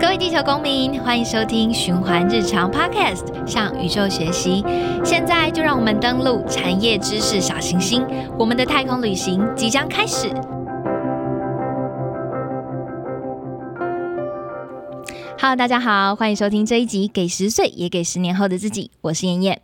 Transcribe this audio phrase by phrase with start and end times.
[0.00, 4.64] 各位地球公民，欢迎收听循环日常 Podcast，向宇宙学习。
[5.04, 8.04] 现在就让我们登录产业知识小行星，
[8.38, 10.28] 我们的太空旅行即将开始。
[15.40, 19.60] Hello，大家好，欢迎收听这一集《给十岁也给十年后的自己》，我是燕燕。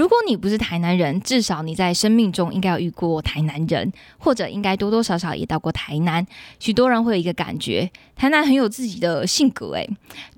[0.00, 6.26] 如果你不是台南人，至少你在生命中应该有遇过台南人，或者应该多多少少也到过台南。
[6.58, 9.72] 许多人会有一个感觉，台南很有自己的性格。
[9.74, 9.86] 诶，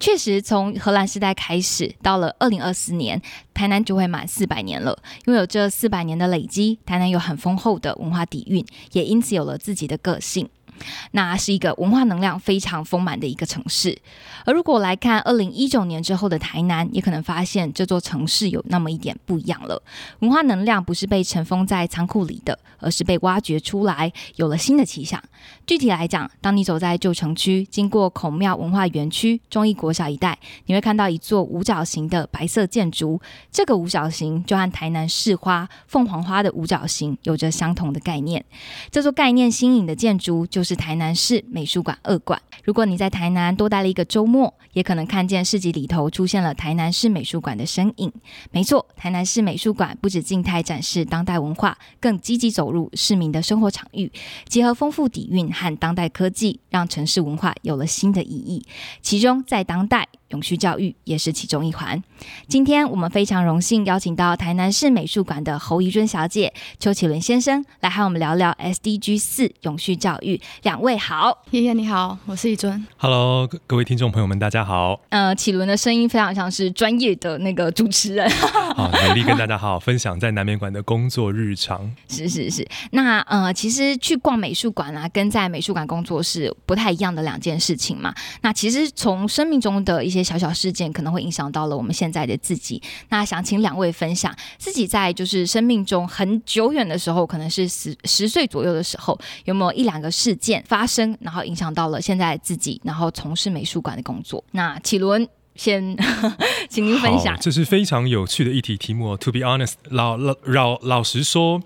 [0.01, 3.23] 确实，从荷兰时代开始，到了二零二四年，
[3.55, 4.99] 台南就会满四百年了。
[5.27, 10.49] 拥有这四百年的累积，台南有很丰厚的文化底蕴，也因此有了自己的个性。
[11.13, 13.97] 那是一个文化能量非常丰满的一个城市，
[14.45, 19.83] 而如果来看二零一九年之后的台南，也可能发现这座城市有那么一点不一样了。
[20.21, 25.23] 文化能量不是被尘封在仓库里的，而是被挖掘出来，有了新的气象。
[25.67, 33.21] 具体来讲，当你走在旧城区，经过孔庙文化园区、中义国小一带，你会看到一座五角形的白色建筑。
[33.51, 38.45] 这个五角形就和台南市花凤凰花的五角形有着相同的概念。
[38.91, 40.83] 这座概念新颖的建筑就就是。
[40.83, 42.41] 台南市美术馆二馆。
[42.65, 48.13] 如果你在台南多待了一个周末，也可能看见市集里头出现了台南市美术馆的身影。
[48.51, 54.11] 没错，台南市美术馆不止静态展示当代文化，更积极走入市民的生活场域，
[54.49, 58.65] 结合丰富底蕴和当代科技，让城市文化有了新的意义。
[59.01, 60.09] 其中，在当代。
[60.33, 62.03] 永续教育也是其中一环。
[62.49, 70.41] 今天我们非常荣幸邀请到台南市美术馆的侯怡尊小姐、邱启伦先生来和我们聊聊 SDG 四永续教育。
[70.63, 72.87] 两位好，爷爷你好，我是怡尊。
[72.97, 75.01] Hello，各位听众朋友们，大家好。
[75.11, 78.29] 呃，启伦的声音非常像是专业的那个主持人。
[78.77, 81.91] 好，努力跟大家好好分享在南美馆的工作日常。
[82.09, 88.15] 是是是，那呃，其实去逛美术馆啊，跟在美术馆工作是不太一样的两件事情嘛。
[88.41, 92.81] 那其实从生命中的一些小小事件可能会影响到了我们现在的自己。
[93.09, 104.43] 那想请两位分享自己在就是生命中很久远的时候，可能是十十岁左右的时候，有没有一两个事件发生，然后影响到了现在自己，然后从事美术馆的工作。
[104.53, 105.97] 那启伦先，
[106.69, 107.37] 请您分享。
[107.41, 109.17] 这是非常有趣的一题题目。
[109.17, 111.63] To be honest，老老老老实说。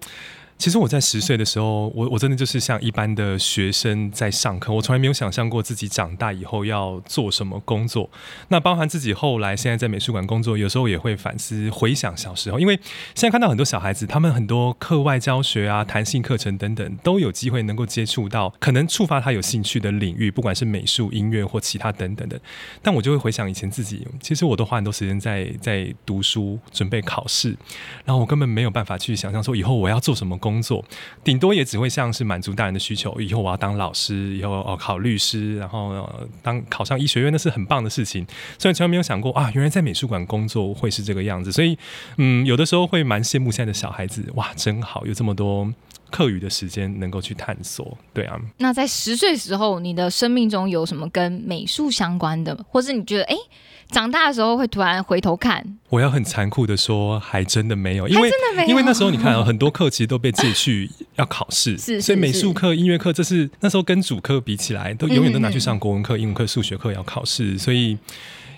[0.58, 8.08] 其实我在十岁的时候，我我真的就是像一般的学生在上课，我从来没有想象过自己长大以后要做什么工作。
[8.48, 12.74] 那包含自己后来现在在美术馆工作，有时候也会反思回想小时候，因为
[13.14, 22.40] 现在看到很多小孩子，他们很多课外教学啊、弹性课程等等，都有机会能够接触到可能触发他有兴趣的领域，不管是美术、音乐或其他等等的。
[22.80, 27.54] 但我就会回想以前自己，其实我都花很多时间在在读书、准备考试，
[28.06, 30.34] 然后我根本没有办法去想象说以后我要做什么。
[30.45, 30.84] 工工作
[31.24, 36.08] 顶多也只会像是满足大人的需求，以后我要当老师，以后哦考律师，然后
[36.40, 38.24] 当考上医学院，那是很棒的事情。
[38.56, 41.50] 所以从来没有想过啊，原来在美术馆工作会是这个样子。
[41.50, 41.76] 所以
[42.18, 45.72] 嗯，有的时候会蛮羡慕现在的小孩子，哇，真好，有这么多
[46.16, 47.98] 课余的时间能够去探索。
[48.14, 53.36] 对啊，那在十岁时候，你的生命中有什么跟美术相关的，或是你觉得哎？
[53.88, 58.30] 长大的时候会突然回头看，我要很残酷的说，还真的没有，因为
[58.66, 67.96] 因为那时候你看啊很多课其实都被借去要考试， 是，所以美术课、音乐课，这是那时候跟主科比起来，都永远都拿去上国文课、英文课、数学课要考试，所以。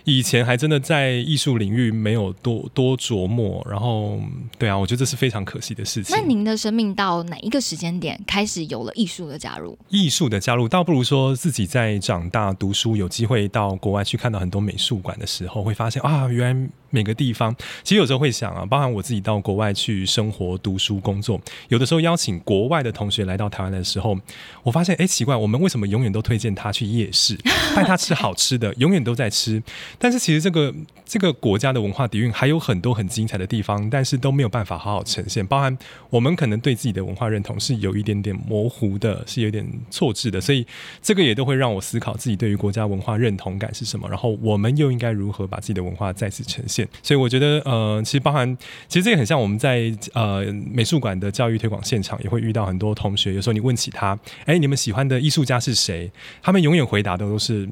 [0.04, 4.18] 以前还真的在艺术领域没有多多琢磨，然后
[4.58, 6.16] 对啊，我觉得这是非常可惜的事情。
[6.16, 9.78] 那您的生命到哪一个时间点开始有了艺术的加入？
[9.88, 16.68] 艺术的加入，倒不如说自己在长大读书，有机会到国外去看到很多美术馆的时候，会发现啊，原来。
[16.90, 21.38] 每个地方，其实有时候会想啊，包含我自己到国外去生活、读书、工作，
[21.68, 24.16] 有的时候邀请国外的同学来到台湾的时候，
[24.62, 27.36] 我发现，哎，奇怪，我们为什么永远都推荐他去夜市，
[27.76, 29.62] 带他吃好吃的，永远都在吃，
[29.98, 35.46] 但是其实这个这个国家的文化底蕴还有很多很精彩的地方，但是都没有办法好好呈现。
[35.46, 35.76] 包含
[36.10, 40.66] 我们可能对自己的文化认同是有一点点模糊的，是有点错置的，所以
[41.02, 46.88] 这个也都会让我思考自己对于国家文化认同感是什么，然后我们又应该如何把自己的文化再次呈现。
[47.02, 48.56] 所以我觉得，呃，其实包含，
[48.86, 53.34] 其实这个很像我们在呃美术馆的教育推广现场，也会遇到很多同学。
[53.34, 56.10] 有时候你问起他，哎，你们喜欢的艺术家是谁？
[56.42, 57.68] 他们永远回答的都是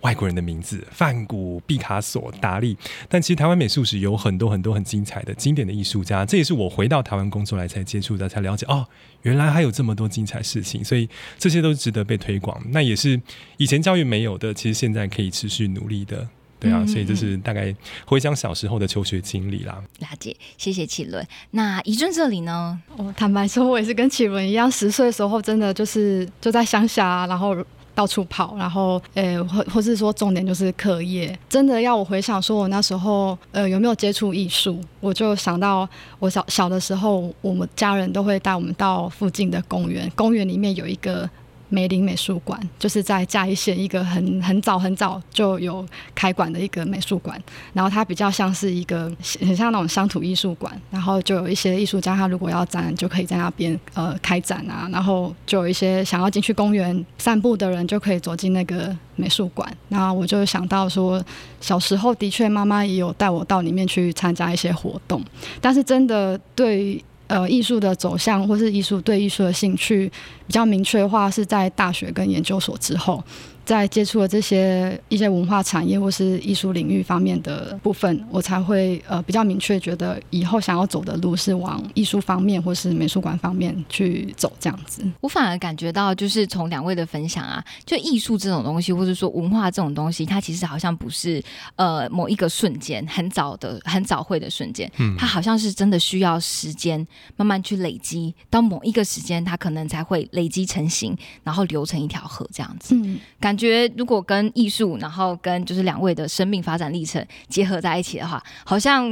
[0.00, 2.76] 外国人的名字，梵谷、毕卡索、达利。
[3.08, 8.86] 但其实台湾美术史有很多很多很精彩的经典的艺术家，这也是我回到台湾工作来才接触的，才了解哦，
[9.22, 10.84] 原来还有这么多精彩事情。
[10.84, 11.08] 所以
[11.38, 12.60] 这些都值得被推广。
[12.70, 13.20] 那也是
[13.56, 16.28] 以前教育没有的，其实现在可以持续努力的。
[16.60, 17.74] 对啊，嗯所以这是大概
[18.04, 19.82] 回想小时候的求学经历啦。
[20.00, 21.26] 了解，谢谢启伦。
[21.52, 22.78] 那怡俊这里呢？
[22.98, 27.56] 我坦白说，我也是跟启伦一样，十岁的时候真的就是就在乡下，然后
[28.00, 31.38] 到处跑，然后呃，或或是说重点就是课业。
[31.50, 35.86] 真的要我回想说，我那时候呃有没有接触艺术，我就想到
[36.18, 41.28] 我小小的时候，我们家人都会带我们到附近的公园，公园里面有一个。
[41.70, 47.40] 梅林美术馆就是在嘉义县一个很很早很早就有开馆的一个美术馆，
[47.72, 59.72] 然后它比较像是一个很像那种乡土艺术馆，然后就有一些艺术家他如果要展，就可以在那边呃开展啊，然后就有一些想要进去公园散步的人就可以走进那个美术馆。
[59.88, 61.24] 那我就想到说，
[61.60, 65.22] 小时候的确妈妈也有带我到里面去参加一些活动，
[65.60, 67.02] 但是真的对。
[67.30, 70.10] 呃，艺术的走向或是艺术对艺术的兴趣
[70.48, 73.22] 比较明确的话，是在大学跟研究所之后。
[73.70, 85.08] 在接触了这些一些文化产业或是艺术领域方面的部分，我才会呃比较明确觉得以后想要走的路是往艺术方面或是美术馆方面去走这样子。
[85.20, 91.40] 我反而感觉到，就是从两位的分享啊，就艺术这种东西，或者说文化这种东西，它其实好像不是
[91.76, 97.06] 呃某一个瞬间很早的很早会的瞬间，嗯它好像是真的需要时间
[97.36, 102.96] 慢慢去累积，到某一个时间，它可能才会累积成型，然后流成一条河这样子。
[102.96, 109.06] 嗯，感觉如果跟艺术，然后跟就是两位的生命发展历程结合在一起的话，好像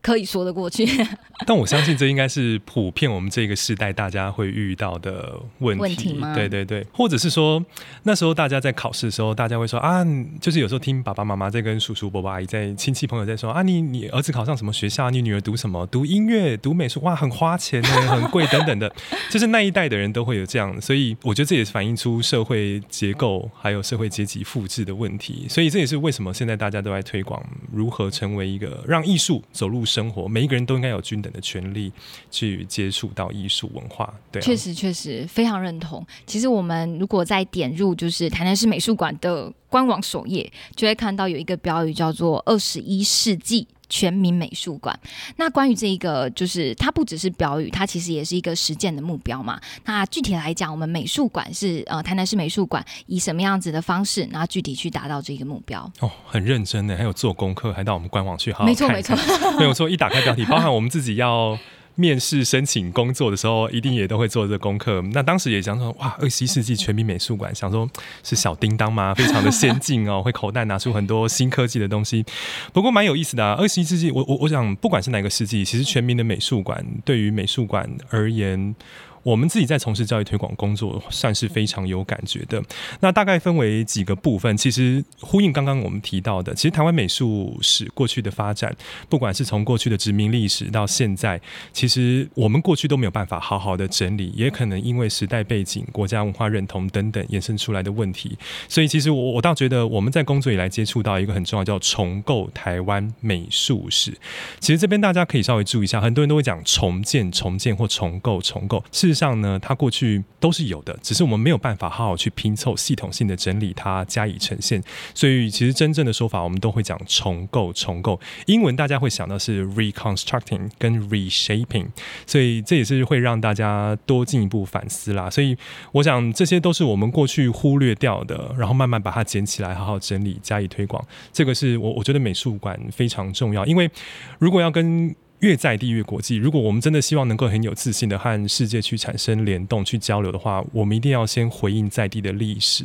[0.00, 0.84] 可以说得过去。
[1.46, 6.34] 但我相信这应该是普遍我们这个时代大家会遇到的问题，问题吗？
[6.34, 7.64] 对对对，或者是说
[8.02, 10.04] 那时候大家在考试的时候，大家会说啊，
[10.40, 18.92] 就是有时候听爸爸妈妈在跟叔叔伯伯阿姨在亲戚朋友在说啊，你你儿子考上什么学校，你女儿读什么，读音乐、读美术，哇，很花钱呢，很贵等等的，
[19.30, 31.92] 就是那一代的人都会有这样，所以我觉得这也是反映出社会结构还有社会阶级复制的问题，所以这也是为什么现在大家都在推广如何成为一个让艺术走入生活，每一个人都应该有均等的权利
[32.30, 34.12] 去接触到艺术文化。
[34.30, 36.06] 对、确实，确实非常认同。
[36.26, 43.66] 其实我们如果再点入就是台南市美术馆的官网首页，就会看到有一个标语叫做“二十一世纪”。
[43.92, 44.98] 全民美术馆。
[45.36, 49.60] 那关于这一个，就是它不只是标语，它其实也是一个实践的目标嘛。
[49.84, 55.80] 那具体来讲，我们美术馆是呃台南市美术馆以什么样子的方式，然后具体去达到这个目标？
[56.00, 59.14] 哦，很认真的，还有做功课，还到我们官网去好好没错没错
[59.60, 59.90] 没有错。
[59.90, 61.58] 一打开标题， 包含我们自己要。
[61.94, 65.02] 面试申请工作的时候，一定也都会做这个功课。
[65.12, 67.88] 那当时也想说，哇，二十一世纪全民美术馆，想说
[68.22, 69.14] 是小叮当吗？
[69.14, 72.24] 非常的先进哦， 会口袋拿出很多新科技的东西。
[72.72, 78.74] 不过蛮有意思的啊，二十一世纪，我我我想，不管是哪个世纪，其实全民的美术馆对于美术馆而言。
[79.22, 82.62] 我们自己在从事教育推广工作，算是非常有感觉的。
[83.00, 88.74] 那大概分为几个部分，其实呼应刚刚我们提到的，其实台湾美术史过去的发展，
[89.08, 91.40] 不管是从过去的殖民历史到现在，
[91.72, 98.36] 其实我们过去都没有办法好好的整理，也可能因为时代背景、国家文化认同等等衍生出来的问题。
[98.68, 104.12] 所以，其实我我倒觉得我们在工作以来接触到一个很重要，叫重构台湾美术史。
[104.58, 108.82] 其实这边大家可以稍微注意一下，很多人都会讲重建、重建或重构、重构。
[109.12, 114.82] 事实上呢，它过去都是有的，只是我们没有办法好好去拼凑、系统性的整理它，加以呈现。
[115.14, 118.18] 所以，其实真正的说法，我们都会讲重构、重构。
[118.46, 121.88] 英文大家会想到是 reconstructing 跟 reshaping，
[122.26, 125.28] 所以这也是会让大家多进一步反思啦。
[125.28, 125.54] 所以，
[125.92, 131.06] 我想这些都是我们过去忽略掉的，然后慢慢把它捡起来，好好整理，加以推广。
[131.34, 133.90] 这个是我我觉得美术馆非常重要，因为
[134.38, 136.36] 如果要跟越在地越国际。
[136.36, 142.84] 如果我们真的希望能够很有自信的和世界去产生联动、去交流的话，我们一定要先回应在地的历史。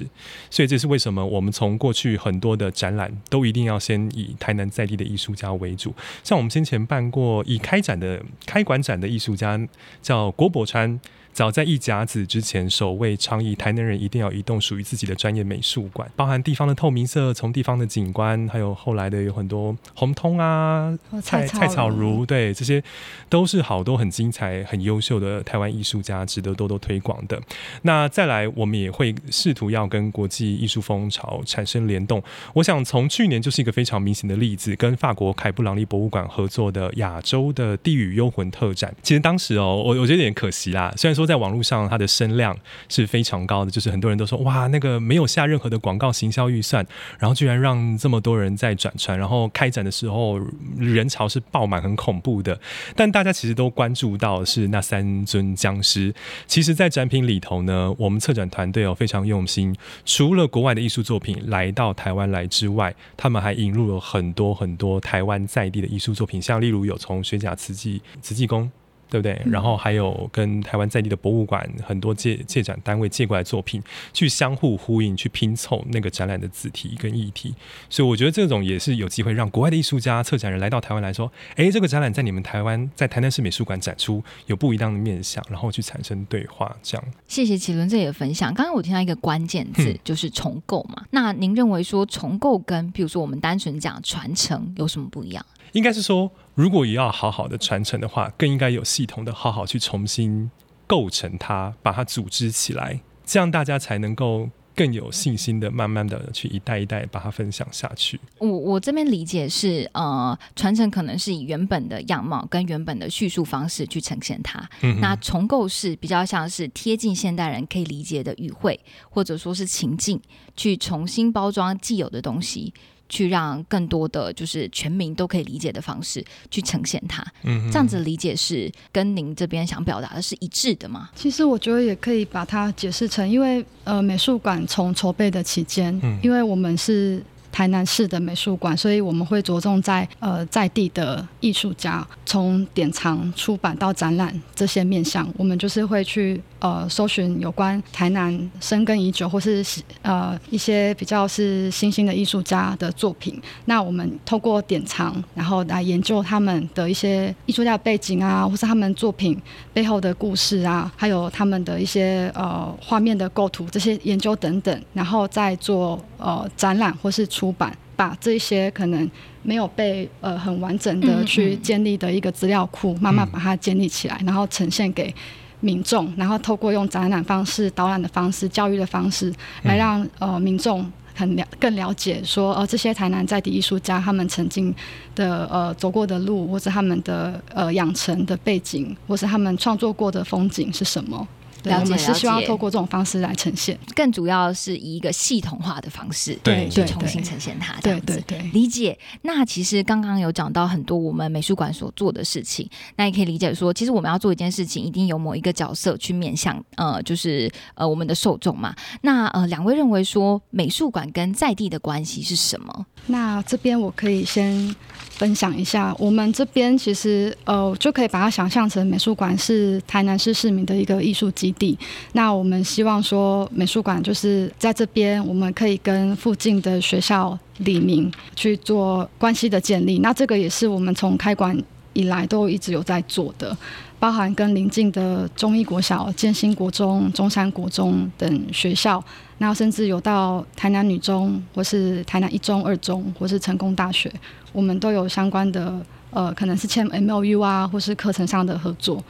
[0.50, 5.94] 所以这是为什么我们从过去很多的展览都一定要先以台南在地的艺术家为主。
[6.24, 9.60] 像我们先前办过以开展的开馆展的艺术家
[10.02, 11.00] 叫郭伯川。
[11.38, 22.84] 早在一甲子之前，首位倡议台南人一定要移动属于自己的专业美术馆，包含地方的透明色，从地方的景观，还有后来的有很多红通啊、蔡蔡草如，对，这些
[23.30, 27.40] 都是好多很精彩、很优秀的台湾艺术家，值得多多推广的。
[27.84, 32.20] 那再来，我们也会试图要跟国际艺术风潮产生联动。
[32.56, 38.92] 我想从去年就是一个非常明显的例子，跟法国凯布朗利博物馆合作的亚洲的地语幽魂特展。
[39.04, 41.27] 其实当时哦，我我觉得有点可惜啦，虽然说。
[41.28, 42.58] 在网络上它的声量
[42.88, 46.84] 是非常高的，就是很多人都说哇，那个没有下任何的广告行销预算，
[47.20, 50.40] 然后居然让这么多人在转传，然后开展的时候
[50.78, 52.60] 人潮是爆满，很恐怖的。
[52.96, 56.14] 但大家其实都关注到是那三尊僵尸。
[56.48, 68.72] 其实，在展品里头呢，我们策展团队哦非常用心，除了国外的艺术作品来到台湾来之外，他们还引入了很多很多台湾在地的艺术作品，像例如有从学甲瓷器瓷器工。
[69.10, 69.42] 对不对？
[69.46, 73.82] 然后还有跟台湾在地的博物馆很多借借展单位借过来作品，
[74.14, 77.54] 去相互呼应，去拼凑那个展览的子题跟议题。
[77.90, 86.76] 所以我觉得这种也是有机会让国外的艺术家、策展人来到台湾来说，哎，这个展览在你们台湾在台南市美术馆展出，有不一样的面向，然后去产生对话。
[86.84, 88.54] 这样，谢谢奇伦这里的分享。
[88.54, 91.04] 刚刚我听到一个关键字，就是重构嘛。
[91.12, 95.46] 那您认为说重构跟比如说我们单纯讲传承有什么不一样？
[95.74, 100.50] 应该是说，如果也要好好的传承的话，更应该有系统的好好去重新
[100.88, 108.20] 构成它，把它组织起来，这样大家才能够更有信心的，慢慢的去一代一代把它分享下去。
[108.40, 114.68] 我我这边理解是，呃，传承可能是以原本的样貌跟原本的叙述方式去呈现它，
[115.00, 118.80] 那重构是比较像是贴近现代人可以理解的语汇，
[119.12, 120.20] 或者说是情境，
[120.56, 122.74] 去重新包装既有的东西。
[123.10, 131.10] 去让更多的就是全民都可以理解的方式去呈现它，嗯，这样子理解是跟您这边想表达的是一致的吗？
[131.16, 137.24] 其实我觉得也可以把它解释成，因为呃，美术馆从筹备的期间，嗯，因为我们是。
[137.52, 149.66] 台南市的美术馆，所以我们会着重在呃在地的艺术家，从典藏、出版到展览这些面向，我们就是会去呃搜寻有关台南深耕已久或是
[150.02, 153.42] 呃一些比较是新兴的艺术家的作品。
[153.66, 159.40] 那我们透过典藏，然后来研究他们的一些艺术家的背景啊，或是他们作品
[159.74, 167.52] 背后的故事啊，还有他们的一些呃画面的构图这些研究等等，然后再做呃展览或是出。
[167.58, 169.10] 版把这些可能
[169.42, 175.14] 没有被呃很完整的去建立的一个资料库，慢慢把它建立起来，然后呈现给
[175.62, 184.74] 民众，然后透过用展览方式、导览的方式、教育的方式，来让呃民众很了更了解说，呃这些台南在地艺术家他们曾经
[185.16, 191.28] 的呃走过的路，或者他们的呃养成的背景，或是他们创作过的风景是什么。
[191.76, 197.74] 我们是希望透过这种方式来呈现，更主要是以一个系统化的方式，对，去重新呈现它。
[197.82, 198.98] 对对对，理解。
[199.22, 208.76] 那其实刚刚有讲到很多我们美术馆所做的事情，那也可以理解说，其实我们要做一件事情，一定有某一个角色去面向，呃，就是呃我们的受众嘛。
[209.02, 212.86] 那呃，两位认为说美术馆跟在地的关系是什么？
[213.08, 214.76] 那这边我可以先
[215.10, 221.78] 分享一下，我们这边其实呃就可以把它想象成美术馆是台南市市民的一个艺术基地。
[222.14, 230.00] 那我们希望说美术馆就是在这边，我们可以跟附近的学校里民去做关系的建立。
[230.00, 231.58] 那这个也是我们从开馆
[231.94, 233.56] 以来都一直有在做的。
[234.00, 239.04] 包含跟邻近的中医国小、建新国中、中山国中等学校，
[239.40, 244.12] 然后甚至有到台南女中，或是台南一中、二中，或是成功大学，
[244.54, 249.04] 我们都有相关的呃，可能是签 M O U 啊，或是课程上的合作。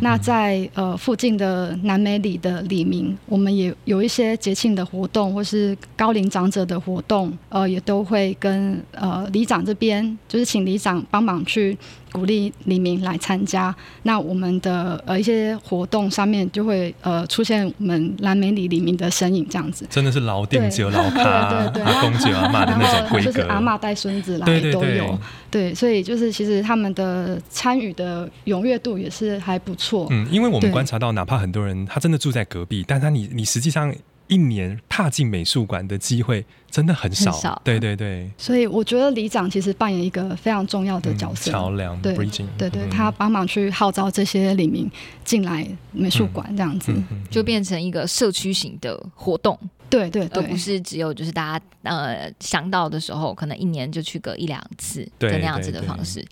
[0.00, 11.76] 那在呃附近的南美里的里民，我们也有一些节庆的活动，或是高龄长者的活动，呃，也都会跟呃里长这边，就是请里长帮忙去。
[12.10, 13.72] 鼓励里明来参加，
[14.04, 19.86] 那我们的呃一些活动上面就会呃出现我们南美里里明的身影，这样子。
[19.90, 21.22] 真的是老店只有老卡，
[21.84, 25.18] 阿公姐阿妈的那种规格，就是阿妈带孙子来都有，
[25.50, 30.06] 对，所以就是其实他们的参与的踊跃度也是还不错。
[30.10, 33.94] 嗯，因为我们观察到，哪怕很多人他真的住在隔壁，但他你你实际上。
[34.30, 38.30] 一年踏进美术馆的机会真的很少，对对对。
[38.36, 41.98] 所以我觉得里长其实扮演一个非常重要的角色，桥梁。
[42.02, 44.86] 对对对，他帮忙去号召这些里民
[45.24, 46.92] 进来美术馆，这样子
[47.30, 49.58] 就变成一个社区型的活动。
[49.90, 56.22] 对对，而不是只有就是大家呃想到的时候，可能一年就去个一两次的那样子的方式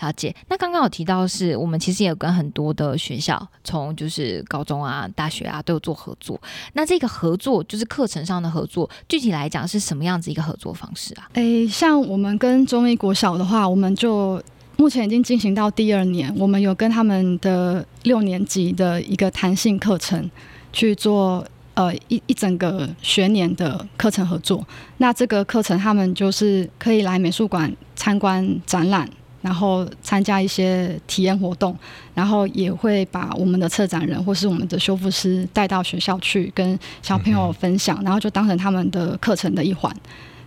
[0.00, 0.34] 了解。
[0.48, 6.40] 那刚刚有提到是我们其实也有跟很多的学校，从就是高中啊、大学啊都有做合作。
[6.72, 11.28] 那这个合作就是课程上的合作，具体来讲是什么样子一个合作方式啊？
[11.34, 14.42] 诶，像我们跟中医国小的话，我们就
[14.76, 20.28] 目前已经进行到第二年，我们有跟他们的六年级的一个弹性课程
[20.72, 21.46] 去做。
[21.74, 24.64] 呃，一一整个学年的课程合作，
[24.98, 29.08] 那这个课程他们就是可以来美术馆参观展览，
[29.42, 31.76] 然后参加一些体验活动，
[32.14, 39.92] 然后也会把我们的策展人或是我们的修复师带到学校去跟小朋友分享，然后就当成他们的课程的一环。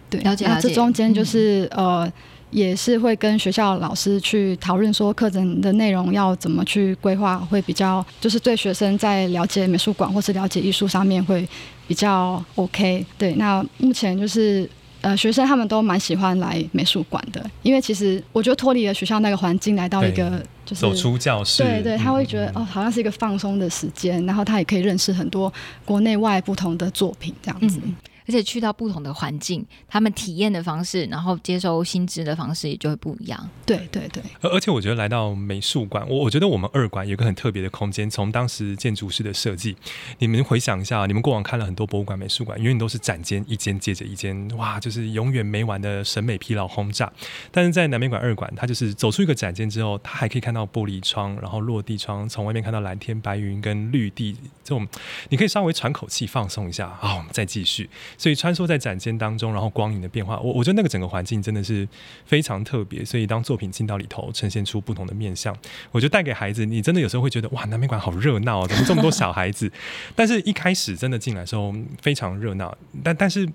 [0.10, 2.12] 对，了解了解那这中间就是、呃。
[2.58, 11.48] 也是会跟学校老师去讨论说课程的内容要怎么去规划，会比较就是对学生在了解美术馆或是了解艺术上面会
[11.88, 13.06] 比较 OK。
[13.16, 14.68] 对，那目前就是
[15.02, 25.54] 呃学生他们都蛮喜欢来美术馆的，因为其实我觉得脱离了学校那个环境，来到一个就是走出教室，对对，他会觉得嗯哦，好像是一个放松的时间，然后他也可以认识很多
[25.86, 27.80] 国内外不同的作品这样子。
[27.84, 27.96] 嗯，
[28.28, 33.50] 而且去到不同的环境，他们体验的方式，然后接收新知的方式也就会不一样。
[33.66, 38.10] 对对对，而而且我觉得来到美术馆，我我觉得我们二馆有一个很特别的空间。
[38.10, 39.76] 从当时建筑师的设计，
[40.20, 47.12] 你们回想一下，你们过往看了很多博物馆、美术馆，永远都是展间一间接着一间，哇，就是永远没完的审美疲劳轰炸。
[47.52, 54.88] 但是在南美馆二馆，它就是走出一个展间之后，它还可以看到玻璃窗，然后落地窗，从外面看到蓝天白云跟绿地，这种
[55.30, 57.90] 你可以稍微喘口气放松一下啊，我们再继续。
[58.18, 61.88] 所以穿梭在展间当中，然后光影的变化，我我觉得那个整个环境真的是
[62.26, 63.06] 非常特别。
[63.06, 65.56] 所以当作品进到里头，呈现出不同的面相，
[65.92, 69.72] 我觉得带给孩子，你真的有时候会觉得哇，南美馆好热闹哦，怎么这么多小孩子？
[70.16, 73.48] 但是一开始真的进来时候非常热闹，但但是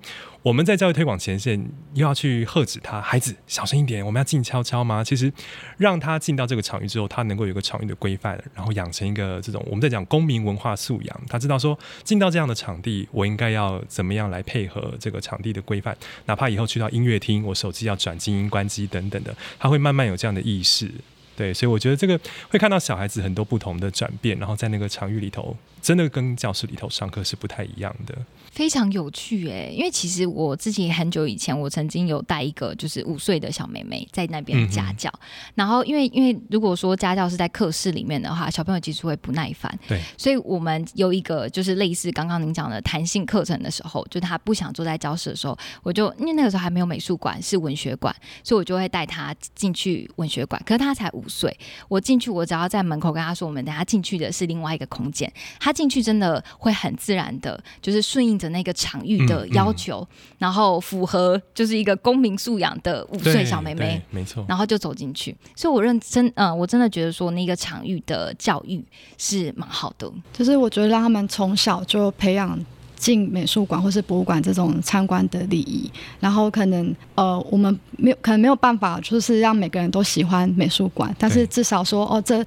[0.43, 1.57] 我们在教育推广前线
[1.95, 5.05] 又要去喝止他，孩子小声一点，我们要静悄悄吗？
[5.05, 5.33] 其实
[5.79, 15.97] 让他进到这个场域之后，他能够有一个场域的规范，然后养成一个这种我们在讲公民文化素养，他知道说进到这样的场地，我应该要怎么样来配合这个场地的规范，
[16.27, 20.91] 哪怕以后去到音乐厅，我手机要转静音、关机等等的，他会慢慢有这样的意识。
[21.37, 22.19] 对，所以我觉得这个
[22.51, 28.15] 会看到小孩子很多不同的转变，然后在那个场域里头，真的跟教室里头上课是不太一样的。
[28.53, 35.11] 非常有趣诶，因为其实我自己很久以前，我曾经有带一个就是五岁的小妹妹在那边家教，
[35.55, 50.63] 然后因为因为如果说家教是在课室里面的话，小朋友其实会不耐烦，对，所以我们有一个就是类似刚刚您讲的弹性课程的时候，就他不想坐在教室的时候，我就因为那个时候还没有美术馆，是文学馆，所以我就会带他进去文学馆。
[50.67, 60.07] 可是他才五岁，我进去我只要在门口跟他说，我们等下进去的是另外一个空间，他进去真的会很自然的，就是顺应着那个场域的要求，
[60.39, 64.03] 然后符合就是一个公民素养的五岁小妹妹。
[64.11, 64.45] 没错。
[64.49, 68.83] 然后就走进去，所以我认真，嗯、我真的觉得说那个场域的教育
[69.17, 70.11] 是蛮好的。
[70.33, 72.59] 就是我觉得让他们从小就培养
[72.97, 82.45] 进美术馆或是博物馆这种参观的礼仪，然后可能呃我们没有可能没有办法，就是让每个人都喜欢美术馆，但是至少说哦这。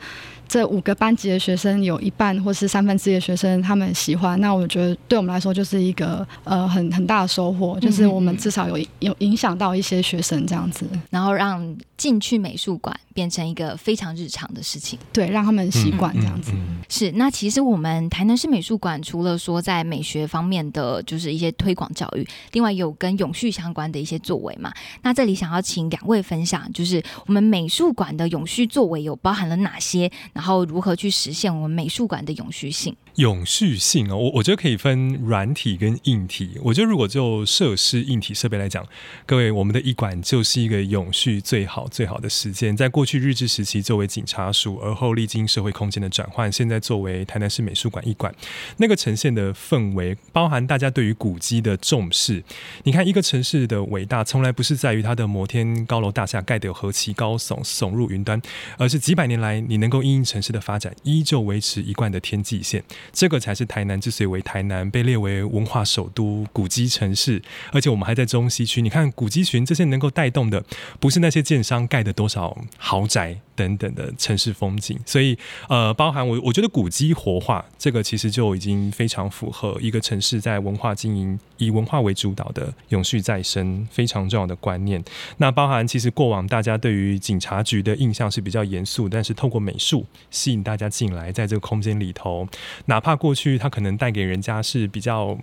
[0.48, 15.00] 这五个班级的学生有一半或是三分之一的学生他们喜欢，那我觉得对我们来说就是一个呃很很大的收获，就是我们至少有有影响到一些学生这样子，然后让进去美术馆变成一个非常日常的事情。
[15.14, 16.52] 对，让他们习惯这样子。
[16.52, 24.72] 嗯嗯是，那其实我们台南市美术馆除了说在美学方面的就是一些推广教育，另外有跟永续相关的一些作为嘛。
[25.02, 32.96] 那这里想要请两位分享，就是我们美术馆的永续作为有包含了哪些，然后如何去实现我们美术馆的永续性？
[33.16, 36.52] 永续性哦，我我觉得可以分软体跟硬体。
[36.62, 38.86] 我觉得如果就设施、硬体设备来讲，
[39.26, 42.76] 各位，我们的医馆就是一个永续最好最好的实践。
[42.76, 48.34] 在过去日治时期作为警察署，而后历经社会空间的转换，现在作为台南市美术馆医馆，
[48.78, 52.44] 那个呈现的氛围，包含大家对于古迹的重视。
[52.84, 58.42] 你看，一个城市的伟大，从来不是在于它的摩天高楼大厦盖得何其高耸，耸入云端，
[58.78, 62.84] 而是几百年来你能够因应城市的发展，依旧维持一贯的天际线。
[63.12, 67.42] 这个才是台南之所以为台南，被列为文化首都、古迹城市，
[67.72, 68.82] 而且我们还在中西区。
[68.82, 70.64] 你看古迹群这些能够带动的，
[71.00, 75.38] 不是那些建商盖的多少豪宅等等的城市风景，所以
[75.70, 85.04] 呃，包含我我觉得古迹活化这个其实就已经非常符合一个城市在文化经营以文化为主导的永续再生非常重要的观念。
[85.38, 92.48] 那包含其实过往大家对于警察局的印象是比较严肃，但是透过美术吸引大家进来，在这个空间里头，
[92.86, 95.38] 哪怕过去它可能带给人家是比较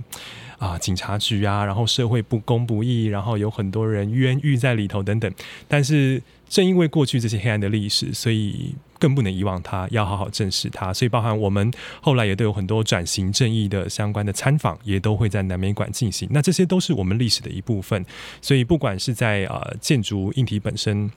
[0.58, 5.32] 啊警察局啊，然后社会不公不义，然后有很多人冤狱在里头等等，
[5.66, 6.22] 但是
[6.52, 8.74] 正因为过去这些黑暗的历史，所以。
[9.02, 10.94] 更不能遗忘它，要好好正视它。
[10.94, 11.68] 所以，包含我们
[12.00, 16.28] 后来也都有很多转型正义的相关的参访，也都会在南美馆进行。
[16.30, 18.06] 那这些都是我们历史的一部分。
[18.40, 21.10] 所以，不管是在呃建筑硬体本身，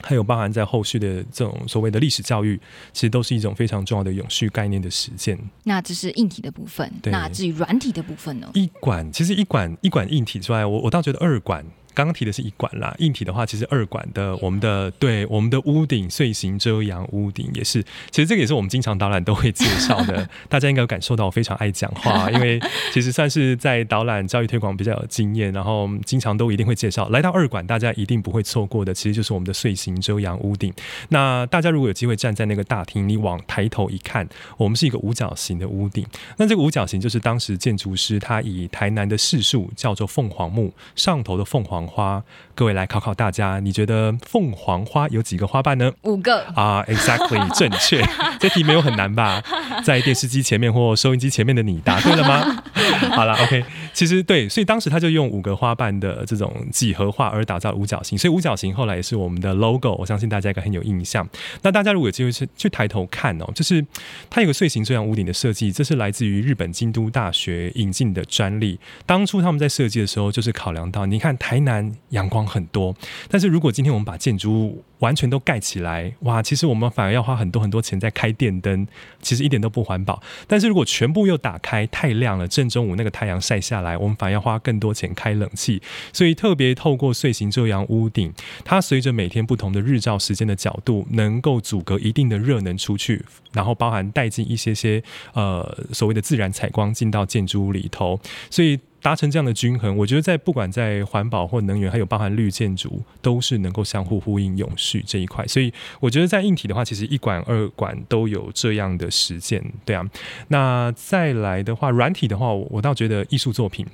[0.00, 2.56] 还有包含在后续的这种所谓的历史教育，
[2.92, 5.36] 其实都是一种非常重要的永续概念的实践。
[5.64, 8.48] 那这是硬体的部分，那至于软体的部分呢？
[8.54, 22.60] 一馆其实一馆一馆硬体之外，我我倒觉得二馆刚刚提的是一馆啦，硬体的话，其实二馆的我们的对我们的屋顶碎形遮阳屋顶也是，其实这个也是我们经常导览都会介绍的， 大家应该有感受到我非常爱讲话， 因为
[22.92, 27.08] 其实算是在导览教育推广比较有经验，然后经常都一定会介绍。
[27.10, 30.72] 来到二馆，大家一定不会错过的，其实就是我们的碎形遮阳屋顶。
[31.10, 36.04] 那大家如果有机会站在那个大厅，你往抬头一看，我们是一个五角形的屋顶。
[36.38, 41.83] 那这个五角形就是当时建筑师他以台南的市树叫做凤凰木，上头的凤凰。
[41.86, 42.22] 花，
[42.54, 45.92] 各位来考考大家，你觉得凤凰花有几个花瓣呢？
[46.02, 48.04] 五个啊，exactly 正确。
[48.38, 49.42] 这题没有很难吧？
[49.84, 52.62] 在电视机前面或收音机前面的你答对了吗？
[53.14, 61.26] 好了，OK，其实对，所以当时他就用五个花瓣的这种几何化而打造五角星，所以五角星后来也是我们的 logo，我相信大家应该很有印象。
[61.62, 63.82] 那大家如果有机会去去抬头看哦，就是
[64.28, 68.78] 它有个碎形遮阳屋顶的设计，这是来自于日本京都大学引进的专利。
[69.06, 71.94] 当初他们在设计的时候，就是考量到你看台南。
[72.10, 72.94] 阳光很多，
[73.28, 78.86] 但是如果今天我们把建筑物完全都盖起来，哇，其实我们反而要花很多很多钱在开电灯，
[79.20, 80.22] 其实一点都不环保。
[80.46, 85.82] 但是如果全部又打开，太亮了，正中午那个太阳晒下来，我们反而要花更多钱开冷气。
[86.12, 88.32] 所以特别透过碎形遮阳屋顶，
[88.64, 95.02] 它随着每天不同的日照时间的角度，能够阻隔一定的热能出去，然后包含带进一些些
[95.34, 98.78] 呃所谓的自然采光进到建筑物里头，所以。
[99.04, 105.46] 达成这样的均衡，我觉得在不管在环保或能源，还有包含绿建筑，都是能够相互呼应、永续这一块。
[105.46, 110.08] 所以我觉得在硬体的话，其实一馆、二馆都有这样的实践，对啊。
[110.48, 113.86] 那再来的话，软体的话，我倒觉得艺术作品，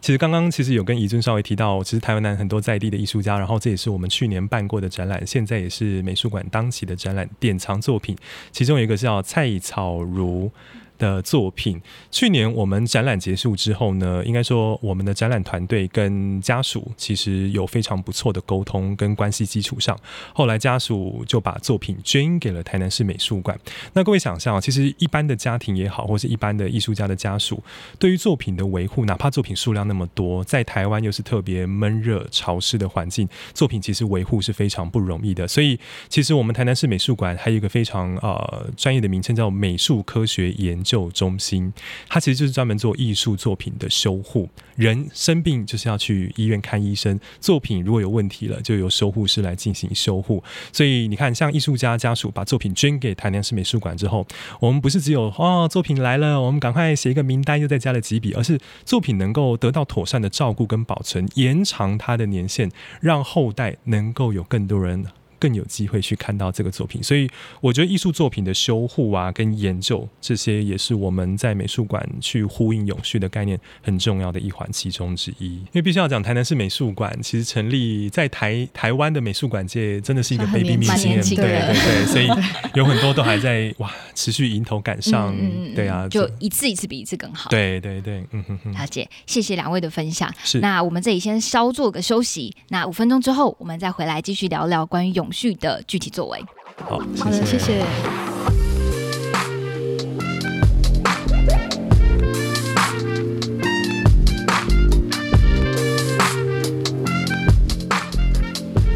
[0.00, 8.16] 其实刚刚其实有跟怡尊稍微提到，其实台湾南很多在地的艺术家，然后这也是我们去年办过的展览，现在也是美术馆当期的展览典藏作品，
[8.52, 10.52] 其中有一个叫蔡草如。
[10.98, 11.80] 的作品，
[12.10, 19.98] 去年我们展览结束之后呢，应该说我们的展览团队跟家属其实有非常不错的沟通跟关系基础上，
[20.32, 23.58] 后来家属就把作品捐给了台南市美术馆。
[23.94, 27.60] 那各位想象，其实一般的家庭也好，或是一般的艺术家的家属，
[27.98, 35.48] 对于作品的维护，哪怕作品数量那么多，在台湾又是特别闷热潮湿的环境，作品其实维护是非常不容易的。
[35.48, 35.76] 所以，
[36.08, 40.83] 其实我们台南市美术馆还有一个非常呃专业的名称，叫美术科学研。
[40.84, 41.72] 救中心，
[42.08, 44.48] 它其实就是专门做艺术作品的修护。
[44.76, 50.42] 人生病就是要去医院看医生，作品如果有问题了，就由修护师来进行修护。
[50.72, 54.26] 所以你看，像艺术家家属把作品捐给台南市美术馆之后，
[54.60, 62.70] 我们不是只有哦作品来了，我们赶快写一个名单，又再加了几笔，而是作品能够得到妥善的照顾跟保存，延长它的年限，
[63.00, 65.06] 让后代能够有更多人。
[65.44, 67.28] 更有机会去看到这个作品，所以
[67.60, 75.56] 我觉得艺术作品的修护啊，跟研究这些也是我们在美术馆去呼应永续的概念很重要的一环其中之一。
[75.56, 82.26] 因为必须要讲，台南市美术馆其实成立在台台湾的美术馆界真的是一个 baby 明星，对对对， 所以
[82.72, 85.36] 有很多都还在哇持续迎头赶上，
[85.74, 87.50] 对啊，就一次一次比一次更好。
[87.50, 90.32] 对对对，嗯哼哼，好姐，谢谢两位的分享。
[90.42, 95.30] 是，那我们这里先稍作个休息，那五分钟之后我们再回来继续聊聊关于永。
[95.34, 96.42] 剧的具体作为，
[96.88, 97.84] 好好的，谢谢。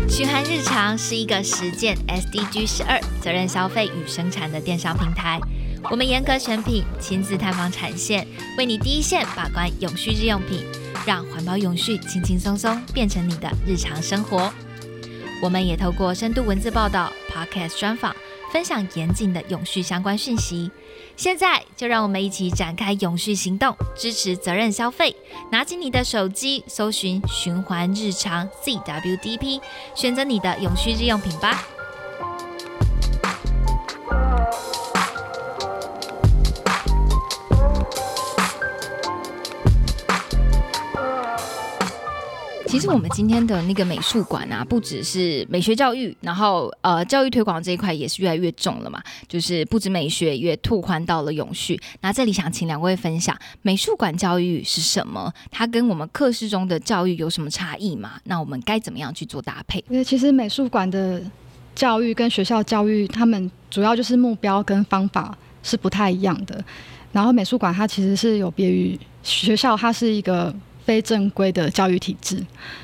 [0.09, 5.41] 循环日常是一个实践 SDG 十二责任消费与生产的电商平台。
[5.91, 10.65] 我们严格选品，亲自探访产线，为你第一线把关永续日用品，
[11.07, 14.53] 让环保永续轻轻松松变成你的日常生活。
[15.41, 18.15] 我们也透过深度文字报道、podcast 专访，
[18.53, 20.71] 分享严谨的永续相关讯息。
[21.17, 25.15] 现在就让我们一起展开永续行动，支持责任消费。
[25.51, 29.61] 拿起你的手机，搜寻“循环日常 ”（CWDP），
[29.95, 31.65] 选择你的永续日用品吧。
[42.69, 49.03] 其实我们今天的那个美术馆啊，不只是美学教育，然后呃教育推广这一块也是越来越重了嘛。
[49.27, 51.81] 就是不止美学，也拓宽到了永续。
[52.03, 55.33] 那这里想请两位分享，美术馆教育是什么？
[55.51, 58.21] 它跟我们课室中的教育有什么差异吗？
[58.25, 59.83] 那我们该怎么样去做搭配？
[59.89, 61.23] 因为其实美术馆的
[61.75, 66.63] 教育跟学校教育，他们主要就是目标跟方法是不太一样的。
[67.13, 70.55] 然后美术馆它其实是有别于学校，它是一个。
[70.89, 72.43] 非正规的教育体制，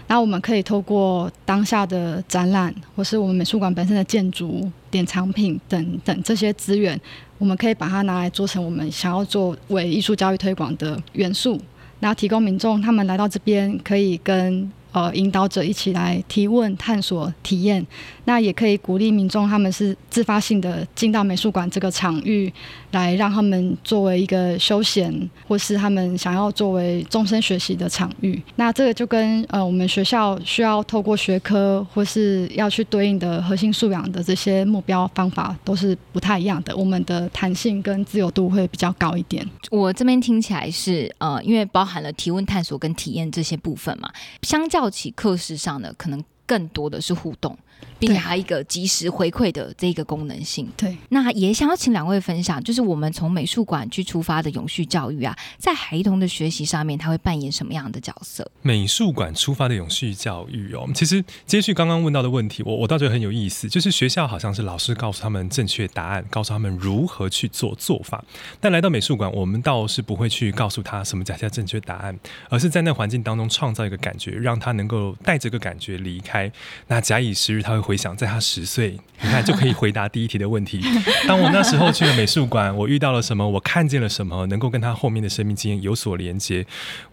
[0.09, 7.01] 那我们可以透过当下的展览，或是我们美术馆本身的建筑、典藏品等等这些资源，
[7.39, 11.59] 我们可以把它拿来做成我们想要作为艺术教育推广的元素，
[12.01, 17.87] 那提供民众他们来到这边可以跟呃引导者一起来提问、探索、体验。
[18.27, 22.51] 那也可以鼓励民众，他们是自发性的进到美术馆这个场域，
[22.93, 25.13] 来让他们作为一个休闲，
[25.47, 28.43] 或是他们想要作为终身学习的场域。
[28.57, 36.75] 那这个就跟呃我们学校需要透过学科或是要去对应的核心素养的这些目标方法都是不太一样的。
[36.75, 39.47] 我们的弹性跟自由度会比较高一点。
[39.71, 44.09] 我这边听起来是呃，因为包含了提问、探索跟体验这些部分嘛，
[44.43, 47.59] 相较起课时上的，可能更多的是互动。
[47.99, 50.69] 并且还有一个及时回馈的这个功能性。
[50.77, 58.51] 对，那也想要请两位分享，就是我们从美术馆去出发的永续教育啊，在孩童的学习上面，他会扮演什么样的角色？
[58.63, 68.25] 美术馆出发的永续教育哦，其实接续刚刚问到的问题，我我倒觉得很有意思，就是学校好像是老师告诉他们正确答案，告诉他们如何去做做法，
[68.61, 72.19] 但来到美术馆，我们倒是不会去告诉他什么才叫正确答案，
[72.49, 76.51] 而是在那环境当中创造一个感觉，让他能够带着个感觉离开。
[76.89, 80.81] 那假以时日，他会回想，在他十岁，你看就可以回答第一题的问题。
[81.29, 83.49] 当我那时候去了美术馆，我遇到了什么？
[83.49, 84.47] 我看见了什么？
[84.47, 86.65] 能够跟他后面的生命经验有所连接？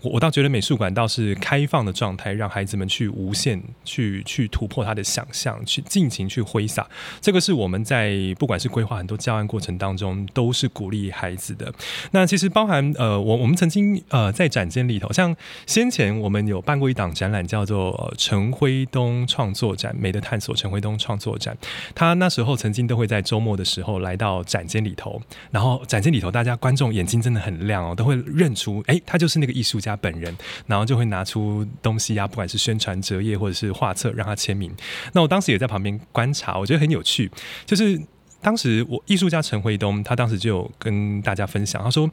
[0.01, 6.87] 我我倒觉得美术馆倒是开放的状态，让孩子们去无限去去突破他的想象，去尽情去挥洒。
[7.19, 11.73] 这个是我们在不管是规划很多教案过程当中，都是鼓励孩子的。
[12.11, 21.55] 那其实包含呃，我我们曾经呃在展间里头，像先前我们有办过一档展览，叫做陈辉东创作展，美的探索陈辉东创作展。
[21.93, 34.69] 他那时候曾经都会在周末的时候来到展间里头，然后展间里头大家观众眼睛真的很亮哦，都会认出哎，他就是那个艺术家本人，然后就会拿出东西啊，不管是宣传折页或者是画册让他签名。
[35.13, 37.29] 那我当时也在旁边观察，我觉得很有趣，
[37.65, 38.01] 就是
[38.41, 42.09] 当时我艺术家陈辉东，他当时就有跟大家分享，他说。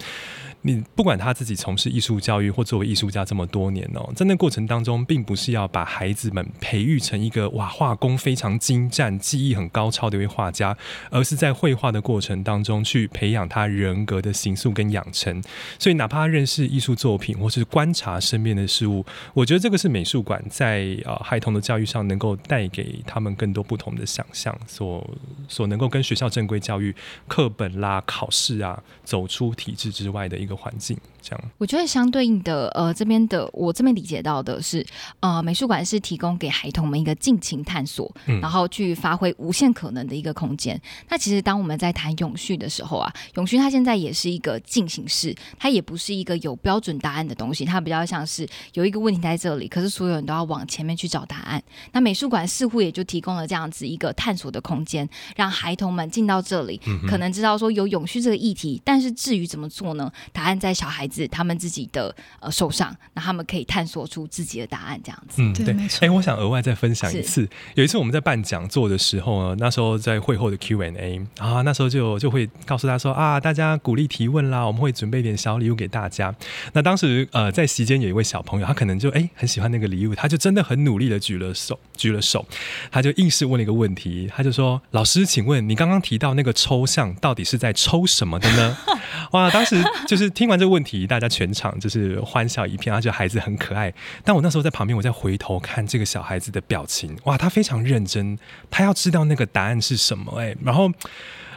[0.63, 10.77] 你不管他自己从事艺术教育或作为艺术家这么多年哦，在那过程当中，并不是要把孩子们培育成一个哇画工非常精湛、技艺很高超的一位画家，
[11.11, 15.41] 而是在绘画的过程当中去培养他人格的形塑跟养成。
[15.79, 25.09] 所以，哪怕认识艺术作品或是观察身边的事物，我觉得这个是美术馆在呃孩童的教育上能够带给他们更多不同的想象，所
[25.47, 26.93] 所能够跟学校正规教育
[27.29, 30.48] 课本啦、考试啊走出体制之外的一。
[30.49, 30.97] 一个环境，
[31.29, 34.85] 这样我觉得相对应的，呃，这边的我这边理解到的是，
[35.21, 38.11] 呃，美术馆是提供给孩童们一个尽情探索，
[38.41, 40.81] 然后去发挥无限可能的一个空间。
[41.11, 51.63] 那其实当我们在谈永续的时候啊，永续它现在也是一个进行式，它也不是一个有标准答案的东西，它比较像是有一个问题在这里，可是所有人都要往前面去找答案。
[51.93, 60.11] 那美术馆似乎也就提供了这样子一个探索的空间，让孩童们进到这里，可能知道说有永续这个议题，但是至于怎么做呢？
[60.33, 65.43] 答案在小孩子他们自己的呃手上，那他们可以探索出自己的答案，这样子。
[65.43, 66.07] 嗯，对，没错。
[66.07, 76.35] 哎，我想额外再分享一次，有一次我们在办讲座的时候呢，那时候在会后的 Q&A 啊，那时候就就会告诉他说啊，大家鼓励提问啦，我们会准备点小礼物给大家。
[76.73, 82.47] 那当时呃在席间有一位小朋友，他可能就哎很喜欢那个礼物，他就真的很努力的举了手，举了手，
[82.91, 88.77] 他就硬是问了一个问题，他就说：“老师，请问你刚刚提到那个抽象到底是在抽什么的呢？”
[89.33, 90.29] 哇，当时就是。
[90.39, 93.93] 听完这个问题，大家全场就是欢笑一片，而且孩子很可爱。
[94.25, 98.39] 但我那时候在旁边，我在回头看这个小孩子的表情，哇，他非常认真，
[98.71, 100.41] 他要知道那个答案是什么。
[100.41, 100.91] 哎，然后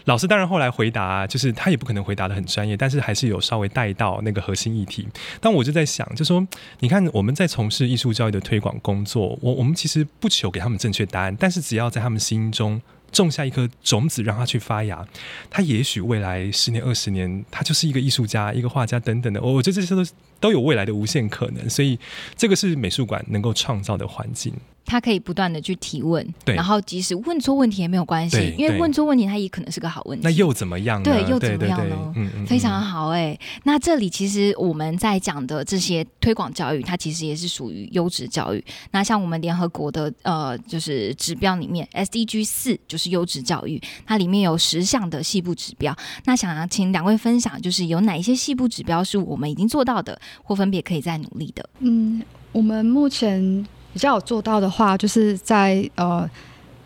[0.05, 5.07] 老师当然后来回答，就是他也不可能回答的很专业，但是还是有稍微带到那个核心议题。
[5.39, 6.45] 但我就在想，就说
[6.79, 12.81] 你看我们在从事艺术教育的推广工作，我我们其实不求给他们正确答案，但是只要在他们心中。
[13.11, 15.05] 种下一颗种子，让它去发芽，
[15.49, 19.41] 它也许未来十年、二十年，它就是一个艺术家、一个画家等等的。
[19.41, 20.03] 我觉得这些都
[20.39, 21.99] 都有未来的无限可能，所以
[22.35, 24.53] 这个是美术馆能够创造的环境。
[24.85, 30.23] 他可以不断的去提问，然后即使问错问题也没有关系，因为问错问题，他也可能是个好问题。
[30.23, 31.01] 那又怎么样？
[31.01, 32.13] 对，又怎么样呢？
[32.45, 33.37] 非常好哎。
[33.63, 38.63] 那这里其实我们在讲的这些推广教育，它其实也是属于优质教育。
[38.91, 45.95] 那像我们联合国的呃，就是指标里面，SDG 四就是优质教育，它里面有十项的细部指标。
[46.25, 51.69] 那想要请两位分享，就是有哪一些细部指标是我们已经做到的，或分别可以再努力的？
[51.79, 53.65] 嗯，我们目前。
[53.93, 56.29] 比较有做到的话，就是在呃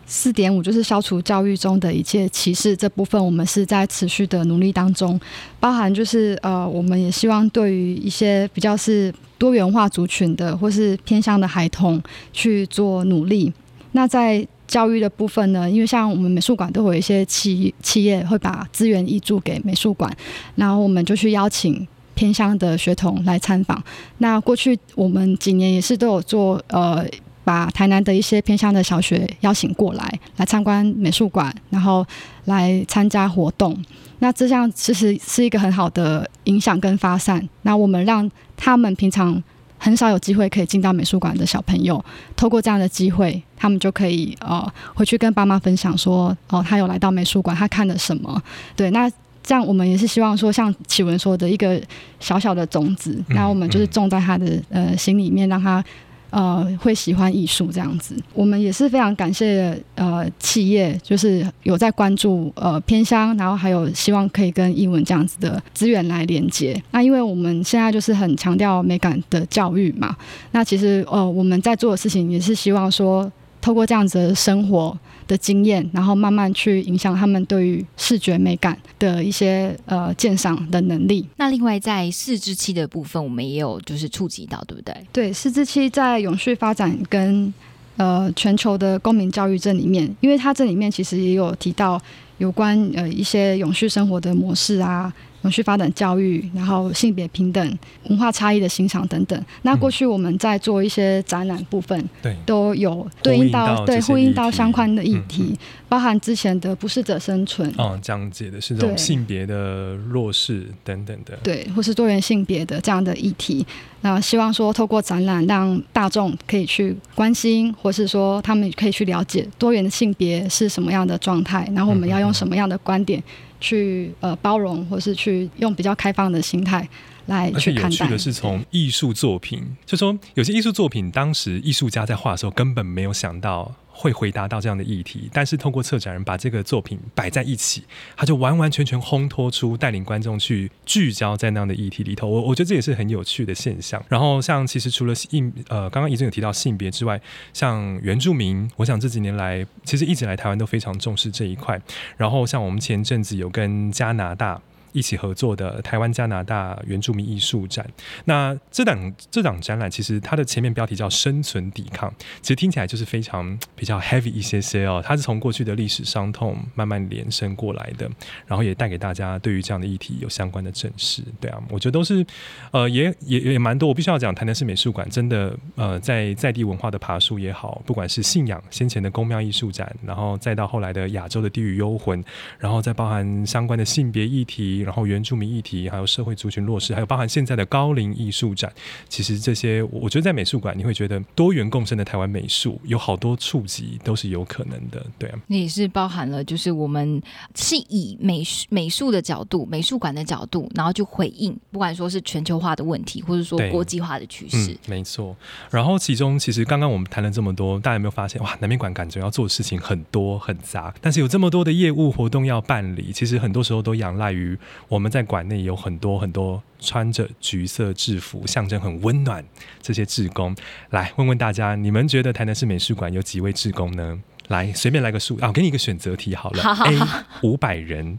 [0.06, 5.18] 四点五，就是消除教育中的一切歧视这部分，我们是在持续的努力当中，
[5.58, 12.00] 包含就是呃，我们也希望对于一些比较是多元化族群的或是偏向的孩童
[12.32, 13.52] 去做努力。
[13.92, 20.14] 那在教育的部分呢，因为像我们美术馆都会有一些企企业会把资源移注给美术馆，
[20.54, 21.86] 然后我们就去邀请。
[22.16, 23.80] 偏乡的学童来参访。
[24.18, 27.06] 那过去我们几年也是都有做呃。
[27.46, 32.04] 把台南的一些偏乡的小学邀请过来，来参观美术馆，然后
[32.46, 33.80] 来参加活动。
[34.18, 37.48] 那这样其实是一个很好的影响跟发散。
[37.62, 39.40] 那我们让他们平常
[39.78, 48.42] 很少有机会可以进到美术馆的小朋友，透过这样的机会，他们就可以呃回去跟爸妈分享说，哦，他有来到美术馆，他看了什么？
[48.74, 49.08] 对，那
[49.46, 51.80] 这样我们也是希望说，像启文说的一个
[52.20, 55.82] 小小的种子，那我们就是种在他的呃心里面，让他。
[56.30, 66.78] 呃，会喜欢艺术这样子，我们也是非常感谢呃企业，就是有在关注呃偏乡，然后还有希望可以跟英文这样子的资源来连接。
[66.90, 70.14] 那因为我们现在就是很强调美感的教育嘛，
[70.50, 73.30] 那其实呃我们在做的事情也是希望说，
[73.62, 74.98] 透过这样子的生活。
[75.26, 81.26] 的经验，然后慢慢去影响他们对于视觉美感的一些呃鉴赏的能力。
[81.36, 84.94] 那另外在四肢期的部分，我们也有就是触及到，对不对？
[85.12, 87.52] 对，四肢期在永续发展跟
[87.96, 92.00] 呃全球的公民教育这里面，因为它这里面其实也有提到
[92.38, 95.12] 有关呃一些永续生活的模式啊。
[95.42, 99.40] 永续发展教育，然后性别平等、文化差异的欣赏等等。
[99.62, 105.56] 那过去我们在做一些展览部分，对，都有对应到对呼应到相关的议题，
[105.88, 113.64] 包含之前的不适者生存，哦，讲解的是这种性别的弱势等等的，对，或是多元性别的这样的议题。
[114.00, 123.22] 那希望说透过展览，让大众可以去关心，或是说他们可以去了解多元的性别是什么样的状态，然后我们要用什么样的观点。
[123.60, 126.88] 去呃包容，或是去用比较开放的心态
[127.26, 127.88] 来去看待。
[127.88, 133.74] 有趣的是，从艺术作品，就说有些艺术作品，当时艺术家在画的时候根本没有想到。
[133.98, 137.82] 会回答到这样的议题，但是通过策展人把这个作品摆在一起，
[138.14, 142.28] 他就完完全全烘托出带领观众去聚焦在那样的议题里头。
[142.28, 144.04] 我我觉得这也是很有趣的现象。
[144.06, 147.18] 然后像其实除了性呃，刚刚已经有提到性别之外，
[147.54, 151.80] 像原住民，我想这几年来其实一直来台湾都非常重视这一块。
[152.18, 154.60] 然后像我们前阵子有跟加拿大。
[154.96, 157.86] 一起合作的台湾加拿大原住民艺术展，
[158.24, 165.02] 那这档这档展览其实它的前面标题叫“生存抵抗”，其实听起来就是非常比较 heavy 一些些哦。
[165.04, 168.10] 它是从过去的历史伤痛慢慢延伸过来的，
[168.46, 171.22] 然后也带给大家对于这样的议题有相关的正视。
[171.38, 172.24] 对啊，我觉得都是
[172.70, 173.86] 呃也也也蛮多。
[173.86, 182.24] 我必须要讲，台南市美术馆真的呃在在地文化的爬树也好，不管是信仰先前的宫庙艺术展，然后再到后来的亚洲的地狱幽魂，
[182.58, 184.85] 然后再包含相关的性别议题。
[184.86, 188.72] 然后原住民议题，还有社会族群弱势，还有包含现在的高龄艺术展，
[189.08, 195.38] 其实这些我觉得在美术馆你会觉得多元共生的台湾美术有好多触及都是有可能的，对啊。
[195.48, 197.20] 那也是包含了，就是我们
[197.56, 205.36] 是以美术美术的角度、美术馆的角度，然后去回应，不管说是全球化的问题，或者说国际化的趋势，没错。
[205.68, 208.56] 然后其中其实刚刚我们谈了这么多，大家有没有发现哇？
[208.60, 214.56] 南美馆感觉要做的事情很多很杂，但是有这么多的业务活动要办理，其实很多时候都仰赖于。
[214.88, 219.44] 我们在馆内有很多很多穿着橘色制服、象征很温暖
[219.80, 220.54] 这些志工，
[220.90, 224.20] 来问问大家，你们觉得台南市美术馆有几位志工呢？
[224.48, 226.98] 来，随便来个数啊，给你一个选择题好了，A
[227.42, 228.18] 五百人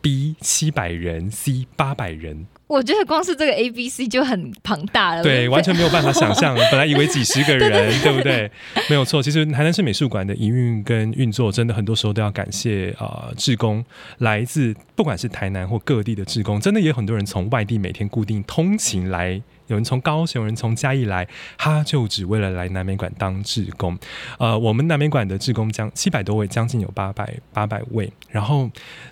[0.00, 2.46] ，B 七百人，C 八百人。
[2.70, 6.54] 我觉得光是这个 A B C 就很庞大了，对，完全没有办法想象。
[6.70, 8.48] 本来以为几十个人，对不对？
[8.88, 13.84] 没有错，其实台南市美术馆的营运跟运作，真的很多时候都要感谢啊，志工
[14.18, 19.42] 来自不管是台南或各地的志工，真的也有很多人从外地每天固定通勤来。
[19.70, 23.96] 有人从高雄，有人从嘉义来，他就只为了来南美馆当志工。
[24.38, 28.12] 呃，我们南美馆的志工将七百多位，将近有八百八百位。
[28.28, 28.68] 然后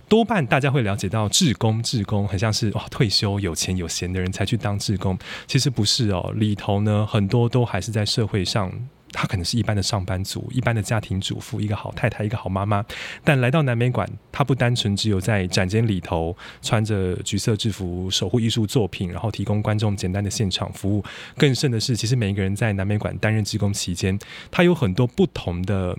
[0.08, 5.16] 多半大家会了解到，志工志工很像是哇退休有钱有闲的人才去当志工，
[5.46, 8.72] 其实不是哦，里头呢很多都还是在社会上。
[9.12, 12.84] 他可能是一般的上班族，一般的家庭主妇，一个好太太，一个好妈妈。
[13.24, 21.02] 但来到南美馆，他不单纯只有在展间里头穿着橘色制服守护艺术作品，然后提供观众简单的现场服务。
[21.38, 24.18] 更甚的是，其实每一个人在南美馆担任职工期间，
[24.50, 25.96] 他有很多不同的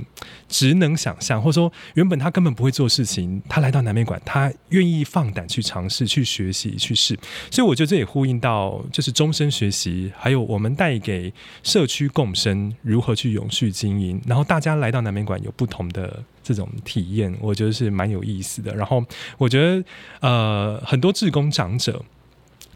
[0.48, 7.18] 职能想象，或者说原本他根本不会做事情，他来到南美馆，他愿意放胆去尝试、去学习、去试。
[7.50, 12.99] 所以我觉得这也呼应到，就是终身学习，还有我们带给社区共生如。
[13.00, 14.22] 如何去永续经营？
[14.28, 18.76] 然后大家来到南美馆有不同的这种体验，我觉得是蛮有意思的。
[18.76, 19.02] 然后
[19.38, 19.82] 我觉得，
[20.20, 22.04] 呃，很多志工长者。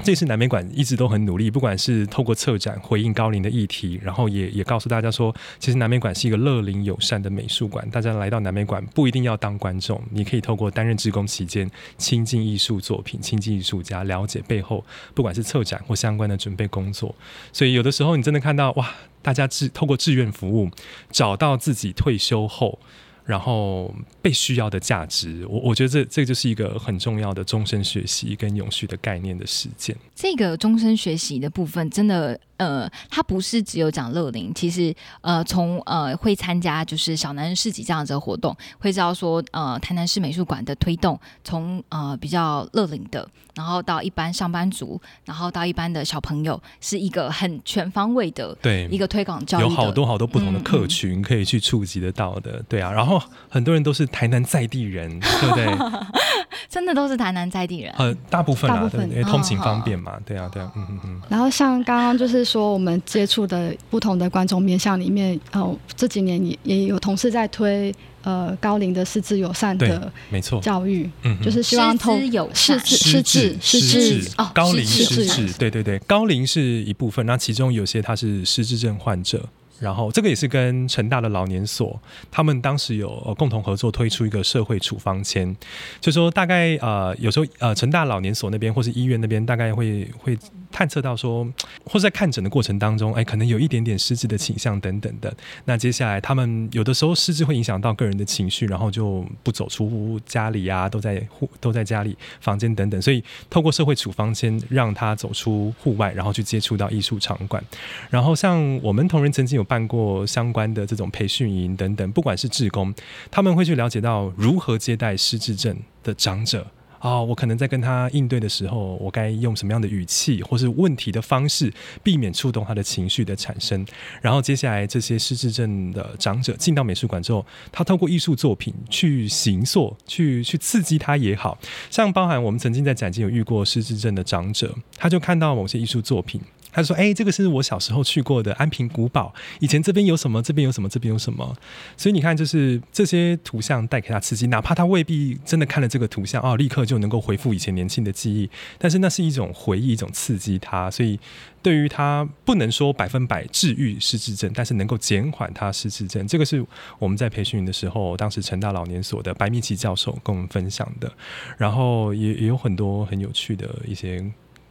[0.03, 7.87] 这次南美馆一直都很努力，不管是透过策展回应高龄的议题，然后也也告诉大家说，其实南美馆是一个乐龄友善的美术馆。
[7.91, 14.83] 大家来到南美馆不一定要当观众，你可以透过担任职工期间亲近艺术作品、亲近艺术家，了解背后
[15.13, 17.13] 不管是策展或相关的准备工作。
[17.51, 18.89] 所以有的时候你真的看到哇，
[19.21, 20.69] 大家志透过志愿服务
[21.11, 22.79] 找到自己退休后。
[23.25, 29.95] 然后被需要的价值，我我觉得这这就是一个很重要的终身学习跟永续的概念的实践。
[30.15, 32.39] 这个终身学习的部分，真的。
[32.63, 55.67] 呃，他不是只有讲乐龄，其实呃，从呃会参加就是小男人市集这样子的活动，会知道说呃台南市美术馆的推动，从呃比较乐龄的，然后到一般上班族，然后到一般的小朋友，是一个很全方位的对一个推广教育，有好多好多不同的客群可以去触及得到的，对啊，然后很多人都是台南在地人，对不对？
[56.69, 61.21] 真的都是台南在地人，呃，大部分大部分因为通勤方便嘛，对啊，对啊，嗯嗯嗯。
[61.29, 67.91] 然后像刚刚就是说，我们接触的不同的观众面向里面，哦，这几年也也有同事在推
[68.21, 70.61] 呃高龄的师资友善的没错。
[70.61, 79.49] 教育，嗯，就是希望透有师资师资师资哦，高龄师资，对对对，高龄是一部分，那其中有些他是失智症患者。
[79.79, 81.99] 然后这个也是跟成大的老年所，
[82.31, 85.53] 他们当时有共同合作推出一个社会处方签，
[85.99, 90.37] 就说大概呃有时候呃成大老年所那边或是医院那边大概会会。
[90.73, 91.47] 探测到说，
[91.85, 95.33] 或者在看诊的过程当中，哎，可能有一点点失智的倾向等等的。
[95.65, 102.99] 那接下来他们有的时候失智会影响到个人的情绪，然后就不走出家里啊，都在户都在家里房间等等。
[103.01, 107.63] 所以透过社会处方先让他走出户外，然后去接触到艺术场馆。
[108.09, 112.93] 然后像我们同仁曾经有办过相关的这种培训营等等，不管是志工，
[113.29, 116.65] 他们会去了解到如何接待失智症的长者。
[117.03, 121.69] 啊，我可能在跟他应对的时候，我该用什么样的语气或是问题的方式，
[122.01, 123.85] 避免触动他的情绪的产生。
[124.21, 131.57] 然后接下来这些失智症的长者进到美术馆之后，他透过艺术作品去行塑、去去刺激他也好
[131.89, 136.39] 像包含我们曾经在展厅有遇过失智症的长者，他就看到某些艺术作品。
[136.73, 139.33] 他说：“哎，这个是我小时候去过的安平古堡。
[139.59, 140.41] 以前这边有什么？
[140.41, 140.89] 这边有什么？
[140.89, 141.55] 这边有什么？
[141.95, 148.49] 所以你看，就是这些图像带给他刺激，哪怕他未必真的看了这个图像哦，立刻就能够回复以前年轻的记忆。
[148.77, 150.89] 但是那是一种回忆，一种刺激他。
[150.89, 151.19] 所以
[151.61, 156.27] 对于他不能说百分百治愈失智症，但是能够减缓他失智症。
[156.27, 156.65] 这个是
[156.97, 161.11] 我们在培训的时候，当时成大老年所的白密奇教授跟我们分享的。
[161.57, 164.23] 然后也也有很多很有趣的一些。”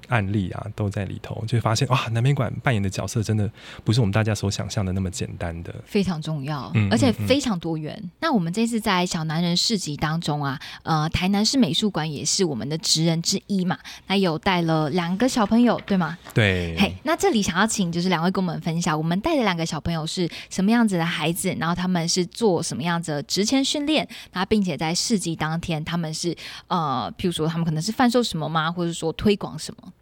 [0.09, 3.51] 案例啊，都在里头，就会发现哇，南美馆扮演的角色真的
[3.85, 8.11] 不是我们大家所想象的那么简单的，非常重要，而且非常多元。
[8.21, 16.19] 那我们这次在小男人市集当中啊，呃，台南市美术馆也是我们的职人之一嘛，那有带了两个小朋友，对吗？
[16.35, 16.77] 对。
[16.79, 26.37] 嘿，那这里想要请就是两位跟我们分享，我们带的两个小朋友是什么样子的孩子，然后他们是做什么样子的职前训练，那并且在市集当天他们是
[26.69, 29.93] 呃，譬如说他们可能是贩售什么吗，或者说推广什么？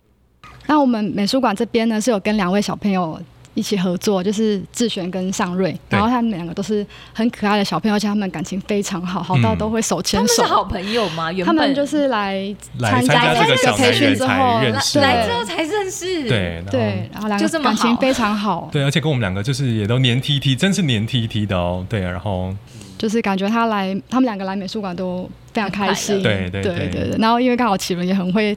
[0.67, 3.21] 那我们美术馆这边呢，是有跟两位小朋友
[3.55, 10.35] 一起合作，就是志璇跟尚瑞，然后他们两个都是很可爱的小朋友，而且他们感情非常好，好到都会手牵手。
[10.37, 11.33] 他们是好朋友吗？
[11.45, 14.61] 他们就是来参加这个培训之后，
[15.01, 16.29] 来之后才认识。
[16.29, 18.69] 对对，然后两个感情非常好。
[18.71, 21.85] 对，而且跟我们两个就是也都黏 T T，真是黏 T T 的哦。
[21.89, 22.55] 对，然后
[22.97, 26.23] 就是感觉他来，他们两个来美术馆都非常开心。
[26.23, 27.17] 对对对对对。
[27.19, 28.57] 然后因为刚好启伦也很会。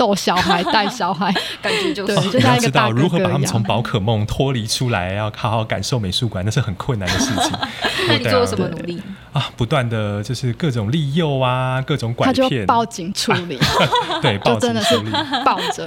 [0.00, 1.30] 逗小孩，带小孩，
[1.60, 7.52] 感觉就是就像一个大如何把他们从宝可梦脱离出来，要好好感受美术馆，那是很困难的事情。
[8.08, 8.98] 那你做了什么努力
[9.34, 9.52] 啊？
[9.58, 13.58] 不断的就是各种利诱啊，各种拐骗，报警处理。
[14.22, 15.10] 对，报警处理，
[15.44, 15.86] 抱着。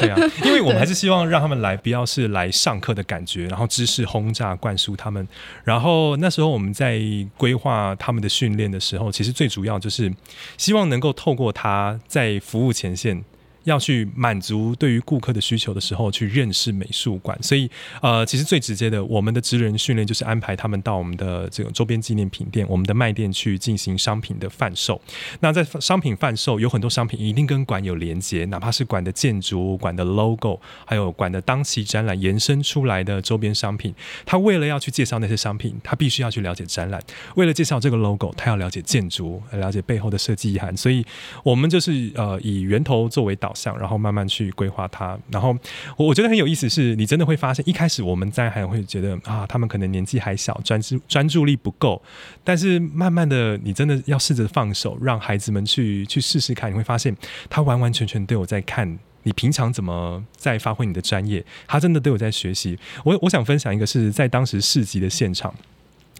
[0.00, 5.28] 对啊，因为我们还是希望让他们来，不要是来上课的感觉，然后知识轰炸灌输他们。
[5.64, 6.98] 然后那时候我们在
[7.36, 10.10] 规划他们的训练的时候，其实最主要就是
[10.56, 13.22] 希望能够透过他在服务前线。
[13.64, 17.36] 要去满足对于顾客的需求的时候，去认识美术馆。
[17.42, 25.00] 所以，呃，其实最直接的，我们的职人训练就是安排他们到我们的这个周边纪念品店、我们的卖店去进行商品的贩售。
[25.40, 33.94] 那在商品贩售，有很多商品一定跟馆有连接，哪怕是馆的建筑、馆的 logo，还有馆的当期展览延伸出来的周边商品。
[34.24, 36.98] 他为了要去介绍那些商品，他必须要去了解展览；
[37.36, 40.74] 为了介绍这个 logo，他要了解建筑，了解背后的设计意涵。
[40.74, 41.04] 所以，
[41.44, 43.49] 我们就是呃以源头作为导。
[43.50, 45.18] 导向，然后慢慢去规划它。
[45.30, 45.56] 然后
[45.96, 52.00] 我我觉得很有意思，是你真的会发现，一开始我们在还会觉得啊，他们可能年纪还小，专注专注力不够。
[52.44, 57.16] 但是慢慢的，你真的要试着放手，让孩子们去去试试看，你会发现
[57.48, 61.44] 他完完全全都有在看你平常怎么在发挥你的专业？
[61.66, 62.78] 他真的都有在学习。
[63.04, 65.52] 我我想分享一个是在当时市集的现场。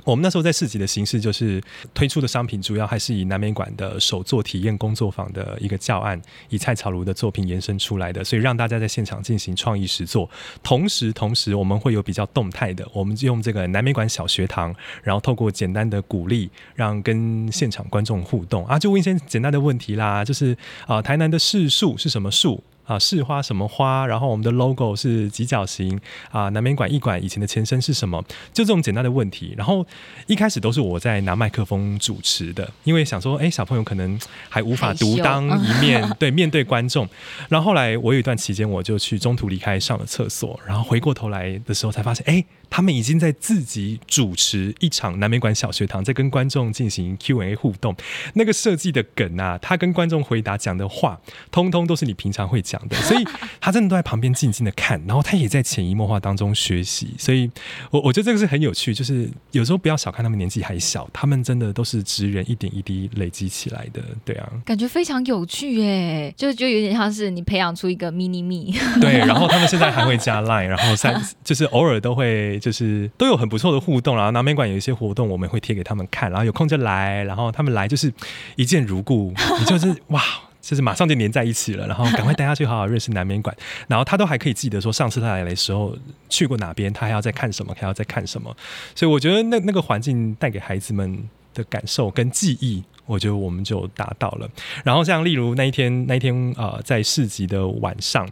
[0.04, 1.62] 我们那时候在市集的形式，就是
[1.94, 10.28] 推出的商品主要还是以南美馆的手作体验工作坊的一个教案，以蔡草如的作品延伸出来的，所以让大家在现场进行创意实作。
[10.62, 22.62] 同时，同时我们会有比较动态的，我们用这个南美馆小学堂，然后透过简单的鼓励，让跟现场观众互动啊，就问一些简单的问题啦，就是啊，台南的市树是什么树？
[22.90, 24.04] 啊，市花什么花？
[24.04, 26.00] 然后我们的 logo 是几角形
[26.32, 26.48] 啊？
[26.48, 28.20] 南美馆艺馆以前的前身是什么？
[28.52, 29.54] 就这种简单的问题。
[29.56, 29.86] 然后
[30.26, 34.18] 一开始都是我在拿麦克风主持的，因为想说，哎，小朋友可能
[34.48, 37.08] 还无法独当一面 对面对观众。
[37.48, 42.44] 然后后来我有一段期间，我就去中途离开上了厕所，然后回过头来的时候才发现，哎。
[42.70, 47.94] 他们已经在自己主持一场南美馆小学堂，在跟观众进行 Q&A 互动。
[48.34, 53.24] 那个设计的梗啊，他跟观众回答讲的话，通通都是你平常会讲的，所以
[53.60, 57.14] 他真的都在旁边静静的看，然后他也在潜移默化当中学习。
[57.18, 57.50] 所以，
[57.90, 64.00] 我我觉得这个是很有趣，就是有时候不要小看他们年纪还小，他们真的都是职人一点一滴累积起来的。
[64.24, 68.72] 对啊，感觉非常有趣耶，就就有点像是你培养出一个 mini me。
[69.00, 72.59] 对，然后他们现在还会加 line，然后三 就是偶尔都会。
[72.60, 78.12] 就是都有很不错的互动，然后南美馆有一些活动，我们会贴给他们看，然后有空就来，然后他们来就是
[78.56, 80.22] 一见如故，你就是哇，
[80.60, 83.56] 就是马上就黏在一起了，然后赶快带他去好好认识南美馆，
[83.88, 85.96] 然后他都还可以记得说上次他来的时候
[86.28, 88.54] 去过哪边，他还要再看什么，还要再看什么，
[88.94, 92.84] 所以我觉得那那个环境带给孩子们的感受跟记忆。
[93.10, 94.48] 我觉得我们就达到了。
[94.84, 98.24] 然后像例如那一天，那一天呃，在市集的晚上，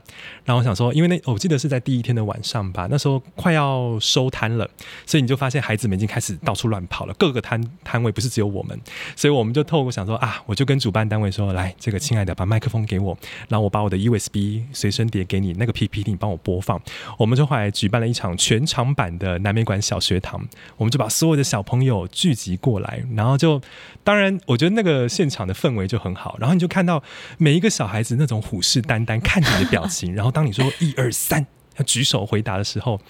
[0.45, 4.69] 然后我想说，因为那我记得是在第一天的晚上吧，那时候快要收摊了，
[5.05, 8.79] 所以你就发现孩子们已经开始到处乱跑了，各个摊摊位不是只有我们，
[9.17, 13.19] 所以我们就透过想说啊，我就跟主办单位说，来，这个亲爱的，把麦克风给我，
[13.49, 16.81] 然后我把我的 USB 随身碟给你，那个 PPT 你帮我播放。
[17.19, 20.41] 我们就后来举办了一场全场版的南美馆小学堂，
[20.77, 23.61] 我们就把所有的小朋友聚集过来，然后就
[24.05, 24.68] 当然我觉得。
[24.71, 27.03] 那个现场的氛围就很好，然后你就看到
[27.39, 31.47] 每一个小孩子那种虎视眈眈看你的表情，然后当你说一二三
[31.77, 33.01] 要举手回答的时候，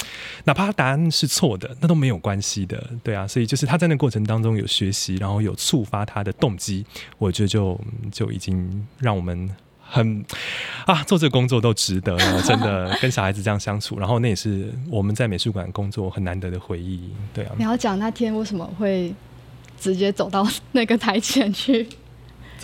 [0.44, 6.84] 哪怕答案是错的，那都没有关系的，对啊，所以就是他在那过程当中有学习，然后有触发他的动机，
[7.16, 7.80] 我觉得就
[8.12, 9.48] 就已经让我们
[9.80, 10.22] 很
[10.84, 17.52] 啊做这个工作都值得了，真的跟小孩子这样相处，然后那也是我们在美术馆工作很难得的回忆，对啊。
[17.56, 19.14] 你要讲那天为什么会？
[19.80, 21.86] 直接走到那个台前去。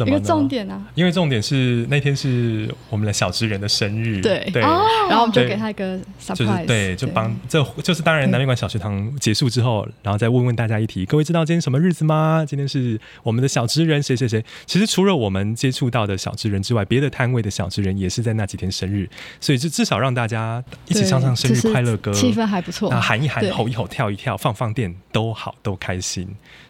[0.04, 4.44] 一个重点啊，因为重点是那天是我们的小职人的生日，对。
[4.52, 12.44] 对，然后我们就给他一个 surprise，对，就帮这就是当然南面馆小学堂结束之后，然后再问问大家一题，各位知道今天什么日子吗？
[12.44, 14.44] 今天是我们的小职人谁谁谁。
[14.66, 19.08] 其实除了我们接触到的小职人之外，别的摊位的小职人也是在那几天生日，
[19.40, 26.26] 所以就至少让大家一起唱唱生日快乐歌，气氛还不错，那喊一喊，吼一吼，跳一跳，放放电都好，都开心。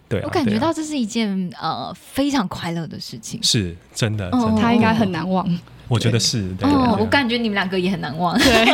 [0.08, 4.30] 对，我感觉到这是一件呃非常快乐的事情，是真的，
[4.60, 5.46] 他应该很难忘。
[5.88, 8.38] 我觉得是，对，我感觉你们两个也很难忘。
[8.38, 8.64] 对，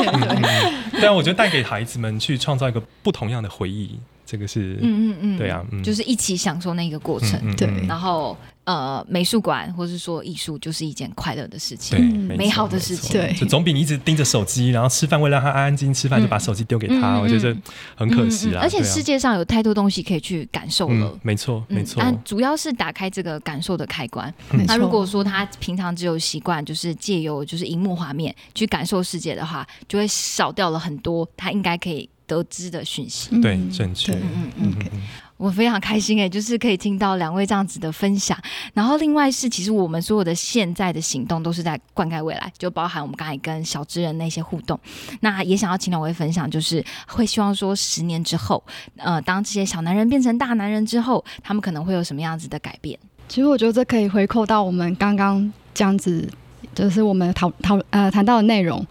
[1.01, 1.05] 对。
[1.07, 8.37] 啊，我觉得带给孩子们去创造一个不同样的回忆，这个是，嗯嗯嗯，对啊，就是一起享受那个过程，对，然后。
[8.71, 17.57] 呃，美术馆或是说艺术，就是一件快乐的事情，对，美好的事情，对，就总比你一直盯着手机，然后吃饭为了让他安安静静吃饭，就把手机丢给他，我觉得
[17.97, 18.61] 很可惜啦。
[18.63, 22.01] 而且世界上有太多东西可以去感受了，没错，没错。
[22.01, 24.33] 但主要是打开这个感受的开关。
[24.69, 33.29] 那如果说他平常只有习惯，就是借由就是荧幕画面去感受世界的话，就会少掉了很多他应该可以得知的讯息。
[33.41, 34.13] 对，正确。
[34.13, 35.03] 嗯嗯嗯。
[35.37, 38.39] 我非常开心哎，就是可以听到两位这样子的分享。
[38.75, 44.79] 然后另外是，其实我们所有的现在的行动都是在灌溉未来，就包含我们刚才跟小智人那些互动。
[45.21, 48.63] 那也想要请两位分享，就是会希望说十年之后，
[48.99, 52.99] 呃，当这些小男人变成大男人之后，他们可能会有什么样子的改变？
[53.27, 56.29] 其实我觉得这可以回扣到我们刚刚这样子，
[56.75, 58.87] 就是我们讨讨呃谈到的内容。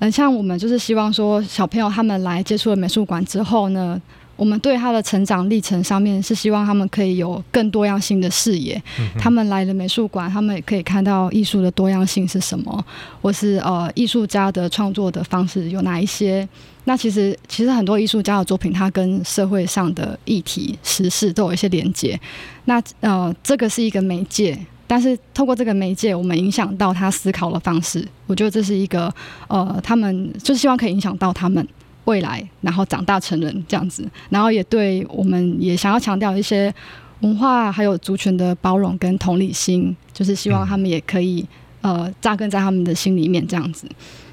[0.00, 4.00] 嗯，像我们就是希望说，小朋友他们来接触了美术馆之后呢。
[4.36, 8.82] 我们对他的成长历程上面是希望他们可以有更多样性的视野。
[9.18, 12.82] 他们来了美术馆，他们也可以看到艺术的多样性是什么，
[13.20, 16.48] 或是呃艺术家的创作的方式有哪一些。
[16.84, 22.18] 那其实其实很多艺术家的作品，它跟社会上的议题、时事都有一些连接。
[22.64, 24.58] 那呃这个是一个媒介，
[24.90, 28.04] 但是透过这个媒介，我们影响到他思考的方式。
[28.26, 29.12] 我觉得这是一个
[29.46, 31.64] 呃他们就是希望可以影响到他们。
[32.06, 36.74] 未来，然后长大成人这样子，然后也对我们也想要强调一些
[37.20, 41.46] 文化还有族群的包容跟同理心，就是希望他们也可以
[41.82, 43.86] 呃扎根在他们的心里面这样子。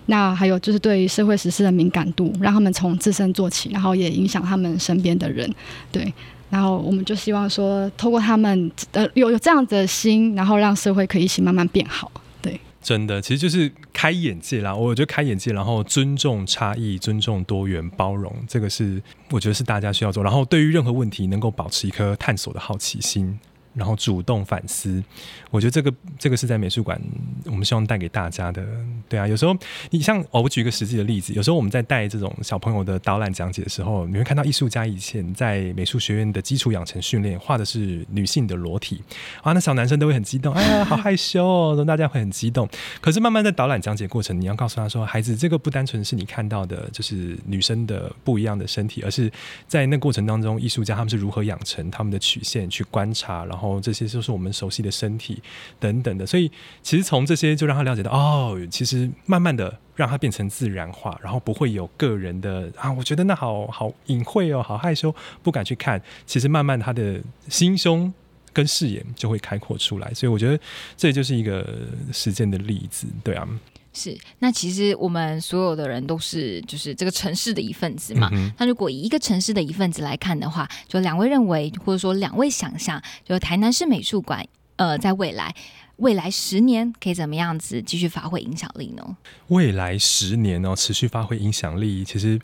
[0.08, 5.53] 那还有就是对于社会实施的敏感度，让他们从自身做起，然后也影响他们身边的人，
[5.91, 6.12] 对。
[6.49, 12.11] 然后我们就希望说，透过他们呃有有这样子的心，然后让社会可以一起慢慢变好。
[12.41, 14.73] 对，真的，其实就是开眼界啦。
[14.73, 20.23] 我觉得开眼界，然后尊重差异，尊重多元，包容，这个是我觉得是大家需要做。
[20.23, 23.37] 然后对于任何问题，能够保持一颗探索的好奇心。
[23.73, 25.03] 然后主动反思，
[25.51, 26.99] 我觉得这个这个是在美术馆，
[27.45, 28.65] 我们希望带给大家的。
[29.10, 29.55] 对啊，有时候
[29.89, 39.01] 你像我举一个实际的例子，有时候我们在带这种小朋友的导览讲解的时候，你会看到艺术家以前在美术学院的基础养成训练画的是女性的裸体
[39.41, 42.68] 啊，那小男生都会很激动，哎呀，好害羞哦，大家会很激动。
[43.01, 49.32] 可是慢慢在导览讲解过程，你要告诉他说，孩子，这个不单纯是你看到的，就是女生的不一样的身体，而是
[49.68, 53.78] 在那过程当中，艺术家他们是如何养成他们的曲线去观察，然后。
[53.88, 55.41] 这些就是我们熟悉的身体
[55.80, 56.49] 等等的，所以
[56.82, 66.01] 其实从这些就让他了解到，哦，其实慢慢的让它变成自然化，然后不会有个人的啊，我觉得那好好隐晦哦，好害羞，不敢去看。
[66.25, 67.19] 其实慢慢他的
[67.49, 68.13] 心胸
[68.53, 70.59] 跟视野就会开阔出来，所以我觉得
[70.95, 71.67] 这就是一个
[72.11, 73.47] 实践的例子，对啊。
[73.93, 78.29] 是，那其实我们所有的人都是就是这个城市的一份子嘛。
[78.59, 84.45] 那如果以一个城市的一份子来看的话，就两位认为，或者说两位想象，就台南市美术馆，
[84.75, 85.51] 呃，在未来
[85.97, 89.03] 未来十年可以怎么样子继续发挥影响力呢？
[89.47, 92.39] 未来十年哦，持续发挥影响力，其实，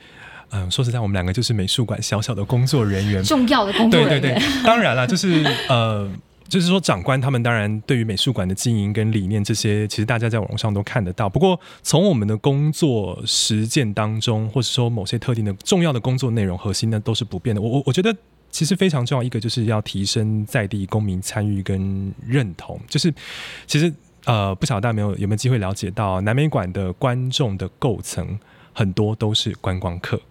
[0.52, 4.22] 嗯，说实在，我们两个就是美术馆小小的工作人员，重要的工作人员。
[4.22, 6.10] 对对对，当然了，就是 呃。
[6.50, 11.28] 就是说，长官他们当然对于美术馆的经营跟理念这些，其实大家在网上都看得到。
[11.28, 17.62] 不过，从我们的工作实践当中，或者说某些特定的重要的工作内容核心呢，都是不变的。
[17.62, 18.16] 我我我觉得，
[18.54, 22.80] 其实非常重要一个，就是要提升在地公民参与跟认同。
[22.88, 23.12] 就是
[23.66, 23.92] 其实
[24.26, 28.40] 呃，不晓得大家有没有有没有机会了解到，南美馆的观众的构成
[28.72, 30.22] 很多都是观光客。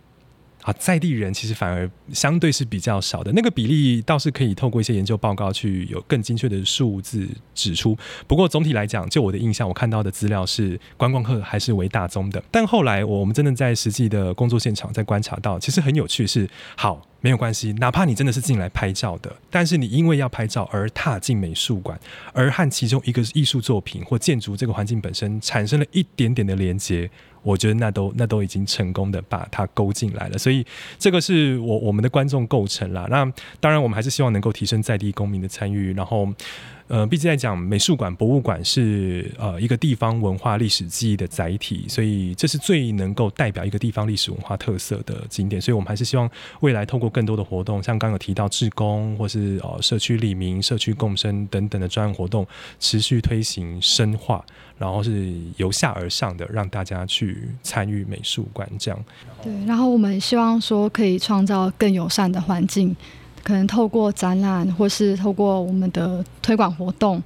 [0.62, 7.98] 啊，在地人其实反而相对是比较少的，那个比例倒是可以透过一些研究报告去有更精确的数字指出。
[8.28, 12.40] 不过总体来讲，就我的印象，我看到的资料是观光客还是为大宗的。
[12.52, 21.98] 但后来我们真的在实际的工作现场在观察到，其实很有趣是，好没有关系，哪怕你真的是进来拍照的，但是你因为要拍照而踏进美术馆，
[22.34, 27.08] 而和其中一个艺术作品或建筑这个环境本身产生了一点点的连接。
[27.42, 30.64] 我觉得那都那都已经成功的把它勾进来了，所以
[30.98, 33.06] 这个是我我们的观众构成了。
[33.10, 33.24] 那
[33.58, 36.28] 当然，我们还是希望能够提升在地公民的参与，然后。
[36.88, 45.60] 呃，毕竟在讲美术馆、博物馆是呃一个地方文化历史记忆的载体，所以这是最能够代表一个地方历史文化特色的景点。
[45.60, 46.28] 所以我们还是希望
[46.60, 52.46] 未来透过更多的活动，像刚有提到志工或是呃社区利民、社区共生等等的专案活动，
[52.78, 54.44] 持续推行深化，
[54.76, 59.04] 然后是由下而上的让大家去参与美术馆这样。
[59.42, 62.94] 对，然后我们希望说可以创造更友善的环境。
[63.42, 67.22] 可能透过展览，或是透过我们的推广活动，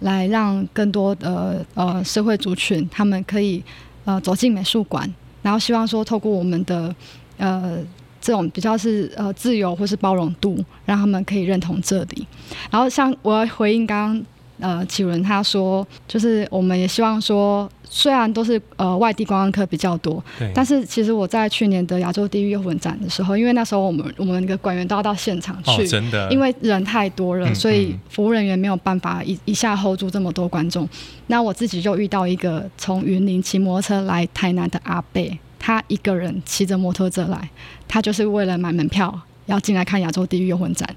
[0.00, 3.62] 来让更多的呃社会族群，他们可以
[4.04, 5.12] 呃走进美术馆，
[5.42, 6.94] 然后希望说透过我们的
[7.36, 7.78] 呃
[8.20, 12.26] 这种比较是呃自由或是包容度，让他们可以认同这里。
[12.70, 14.24] 然后像我要回应刚刚。
[14.60, 30.88] 呃，启伦他说，就是我们也希望说，虽然都是呃外地观光客比较多，但是其实我在去年的亚洲地狱幽魂展的时候，因为那时候我们我们那个馆员都要到现场去，真的，因为人太多了，所以服务人员没有办法一一下 hold 住这么多观众。
[31.28, 37.48] 那我自己就遇到一个从云林骑摩托车来台南的阿贝，他一个人骑着摩托车来，
[37.86, 40.88] 他就是为了买门票要进来看亚洲地狱幽魂展。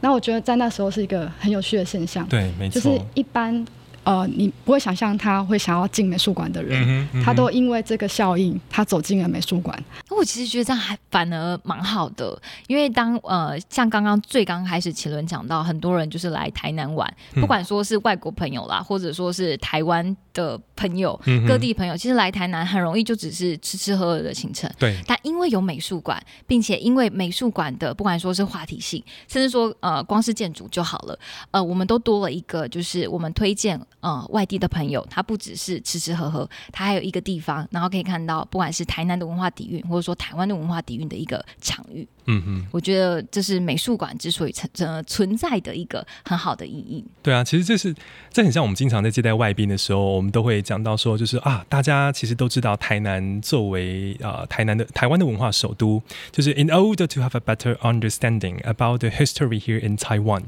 [0.00, 3.66] 那我觉得在那时候是一个很有趣的现象，对，没错，就是一般。
[4.04, 9.78] 呃，你不会想象他会想要进美术馆的人，他都因为这个效应，他走进了美术馆。
[10.08, 24.70] 我其实觉得这样还反而蛮好的，因为当呃，像刚刚最刚开始奇伦讲到，很多人就是来台南玩，不管说是外国朋友啦，或者说是台湾的朋友，各地朋友，其实来台南很容易就只是吃吃喝喝的行程。
[24.78, 31.18] 对，但因为有美术馆，并且因为美术馆的不管说是话题性，甚至说呃，光是建筑就好了，
[31.50, 33.78] 呃，我们都多了一个，就是我们推荐。
[34.00, 42.06] 呃，外地的朋友，他不只是吃吃喝喝，他还有一个地方，然后可以看到，不管是台南的文化底蕴，或者说台湾的文化底蕴的一个场域。
[42.26, 47.04] 嗯哼，我觉得这是美术馆之所以存呃存在的一个很好的意义。
[47.22, 47.94] 对啊，其实这是
[48.32, 56.00] 这很像我们经常在接待外宾的时候，我们都会讲到说，就是啊，大家其实都知道台南作为啊台南的台湾的文化首都，
[56.30, 60.44] 就是 in order to have a better understanding about the history here in Taiwan,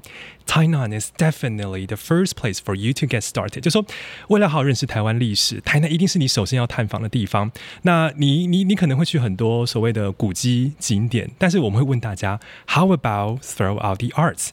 [0.47, 3.33] Tainan is definitely the first place for you to get started.
[3.33, 3.83] started，就说
[4.29, 7.51] 为了好好认识台湾历史，台南一定是你首先要探访的地方。
[7.83, 12.38] 那你你你可能会去很多所谓的古迹景点，但是我们会问大家
[12.68, 14.50] ，How about throw out the arts？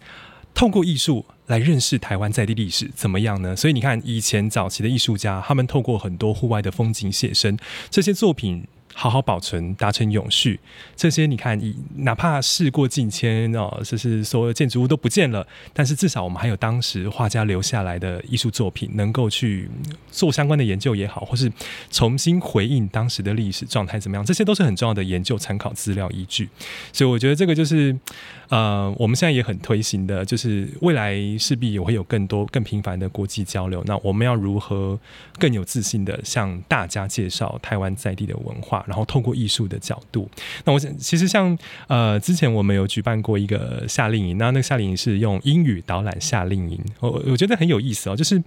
[0.54, 3.56] 透过艺术来认识台湾在地历史怎么样呢？
[3.56, 7.58] 所以你看，以前早期的艺术家，他们透过很多户外的风景写生，
[7.90, 8.68] 这些作品。
[9.00, 10.60] 好好保存，达成永续。
[10.94, 19.70] 这些你看，以哪怕事过境迁哦，就是所有建筑物都不见了，但是至少我们还有当时画家留下来的艺术作品，能够去
[20.12, 21.50] 做相关的研究也好，或是
[21.90, 26.50] 重新回应当时的历史状态怎么样，这些都是很重要的研究参考资料依据。
[26.92, 27.98] 所以我觉得这个就是
[28.50, 33.82] 呃，我们现在也很推行的，就是未来势必也会有更多更频繁的国际交流。
[33.86, 35.00] 那我们要如何
[35.38, 38.86] 更有自信的向大家介绍台湾在地的文化？
[38.90, 40.28] 然后透过艺术的角度，
[40.66, 48.44] 那我想其实像呃之前我们有举办过一个夏令营，那那个夏令营是用英语导览夏令营，我我觉得很有意思哦，就是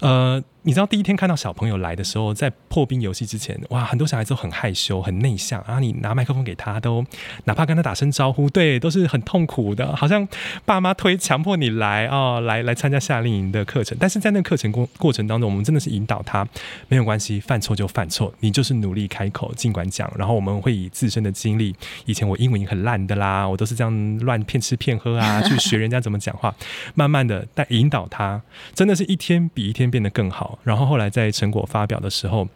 [0.00, 0.42] 呃。
[0.64, 5.62] 你知道第一天看到小朋友来的时候，在破冰游戏之前，哇，很多小孩子都很害羞、很内向。
[5.66, 7.04] 然后你拿麦克风给他，都
[7.44, 10.26] 哪怕跟他打声招呼，对，都是很痛苦的，好像
[10.64, 13.96] 爸妈推强迫你来哦，来来参加夏令营的课程。
[13.98, 16.46] 但是在那个课程过过程当中，我们真的是引导他，
[16.86, 20.12] 没有关系，犯错就犯错，你就是努力开口，尽管讲。
[20.16, 21.74] 然后我们会以自身的经历，
[22.06, 26.54] 以前我英文很烂的啦，我都是这样乱骗吃骗喝啊， 去学人家怎么讲话，
[26.94, 28.40] 慢慢的带引导他，
[28.76, 30.51] 真的是一天比一天变得更好。
[30.62, 32.48] 然后后来在成果发表的时候，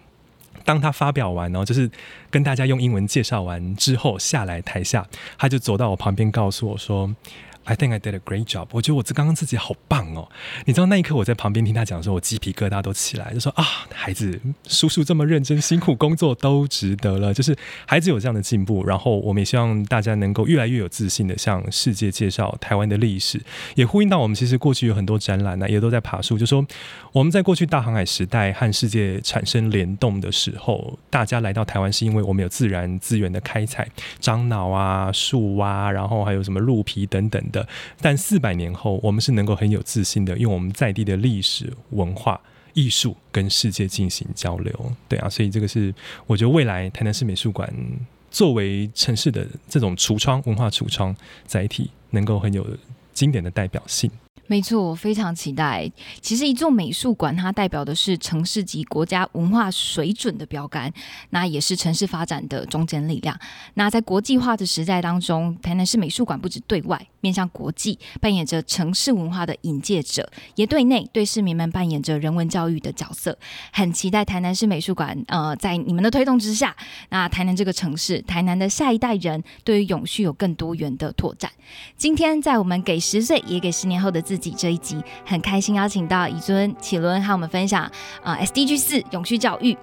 [0.64, 1.90] 当他发表完，然后就是
[2.30, 5.06] 跟大家用英文介绍完之后下来台下，
[5.38, 7.14] 他就走到我旁边，告诉我说。
[7.66, 8.68] I think I did a great job。
[8.70, 10.28] 我觉得我这刚刚自己好棒哦！
[10.64, 17.34] 你知道那一刻我在旁边听他讲的时候，我鸡皮疙瘩都起来，就说啊，孩子，叔叔这么认真、辛苦工作都值得了。
[17.34, 23.42] 就是孩子有这样的进步，然后我们也希望大家能够越来越有自信的向世界介绍台湾的历史，
[23.74, 26.64] 也呼应到我们其实过去有很多展览呢，也都在爬树，就说
[27.10, 33.88] 我们在过去大航海时代和世界产生联动的时候，大家来到台湾是因为我们有自然资源的开采，
[34.20, 37.44] 樟脑啊、树蛙，然后还有什么鹿皮等等。
[38.00, 42.40] 但四百年后，我们是能够很有自信的，用我们在地的历史文化
[42.72, 44.92] 艺术跟世界进行交流。
[45.08, 45.94] 对啊，所以这个是
[46.26, 47.72] 我觉得未来台南市美术馆
[48.30, 51.14] 作为城市的这种橱窗文化橱窗
[51.46, 52.66] 载体，能够很有
[53.14, 54.10] 经典的代表性。
[54.48, 55.90] 没错，我非常期待。
[56.20, 60.92] 其实一座美术馆，它代表的是城市及国家文化水准的标杆，
[61.30, 63.38] 那也是城市发展的中坚力量。
[63.74, 73.36] 那在国际化的时代当中，台南市美术馆不止对外面向国际，扮演着城市文化的引介者，也对内对市民们扮演着人文教育的角色。
[73.72, 76.74] 很期待台南市美术馆，呃，在你们的推动之下，
[77.08, 81.50] 那台南这个城市，台南的下一代人对于永续有更多元的拓展。
[81.96, 87.90] 今天在我们给十岁也给十年后的自自己这一集，很开心邀请到以尊启伦和我们分享
[88.22, 89.76] 啊 SDG 四永续教育。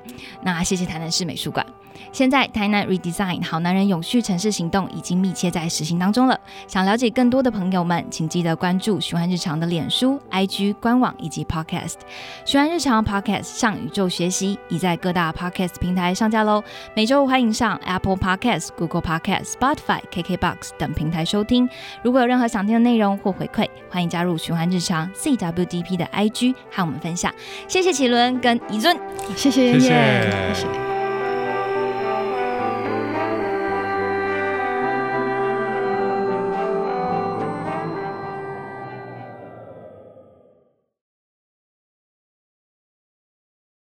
[0.44, 1.66] 那谢谢台南市美术馆。
[2.14, 6.40] 现在台南 Redesign 好男人永续城市行动已经密切在实行当中了。
[6.68, 11.96] 想了解更多的朋友们，请记得关注徐欢日常的脸书、IG 官网以及 Podcast。
[12.46, 16.64] 徐欢日常 Podcast 上宇宙学习已在各大 Podcast 平台上架喽。
[16.96, 21.68] 每周五欢迎上 Apple Podcast、Google Podcast、Spotify、KKBox 等平台收听。
[22.04, 27.34] 如果有任何想听的内容或回馈，欢迎加入循环日常 CWDP 的 IG 和我们分享。
[27.68, 28.96] 谢谢启伦跟怡尊，
[29.36, 30.93] 谢谢谢谢谢。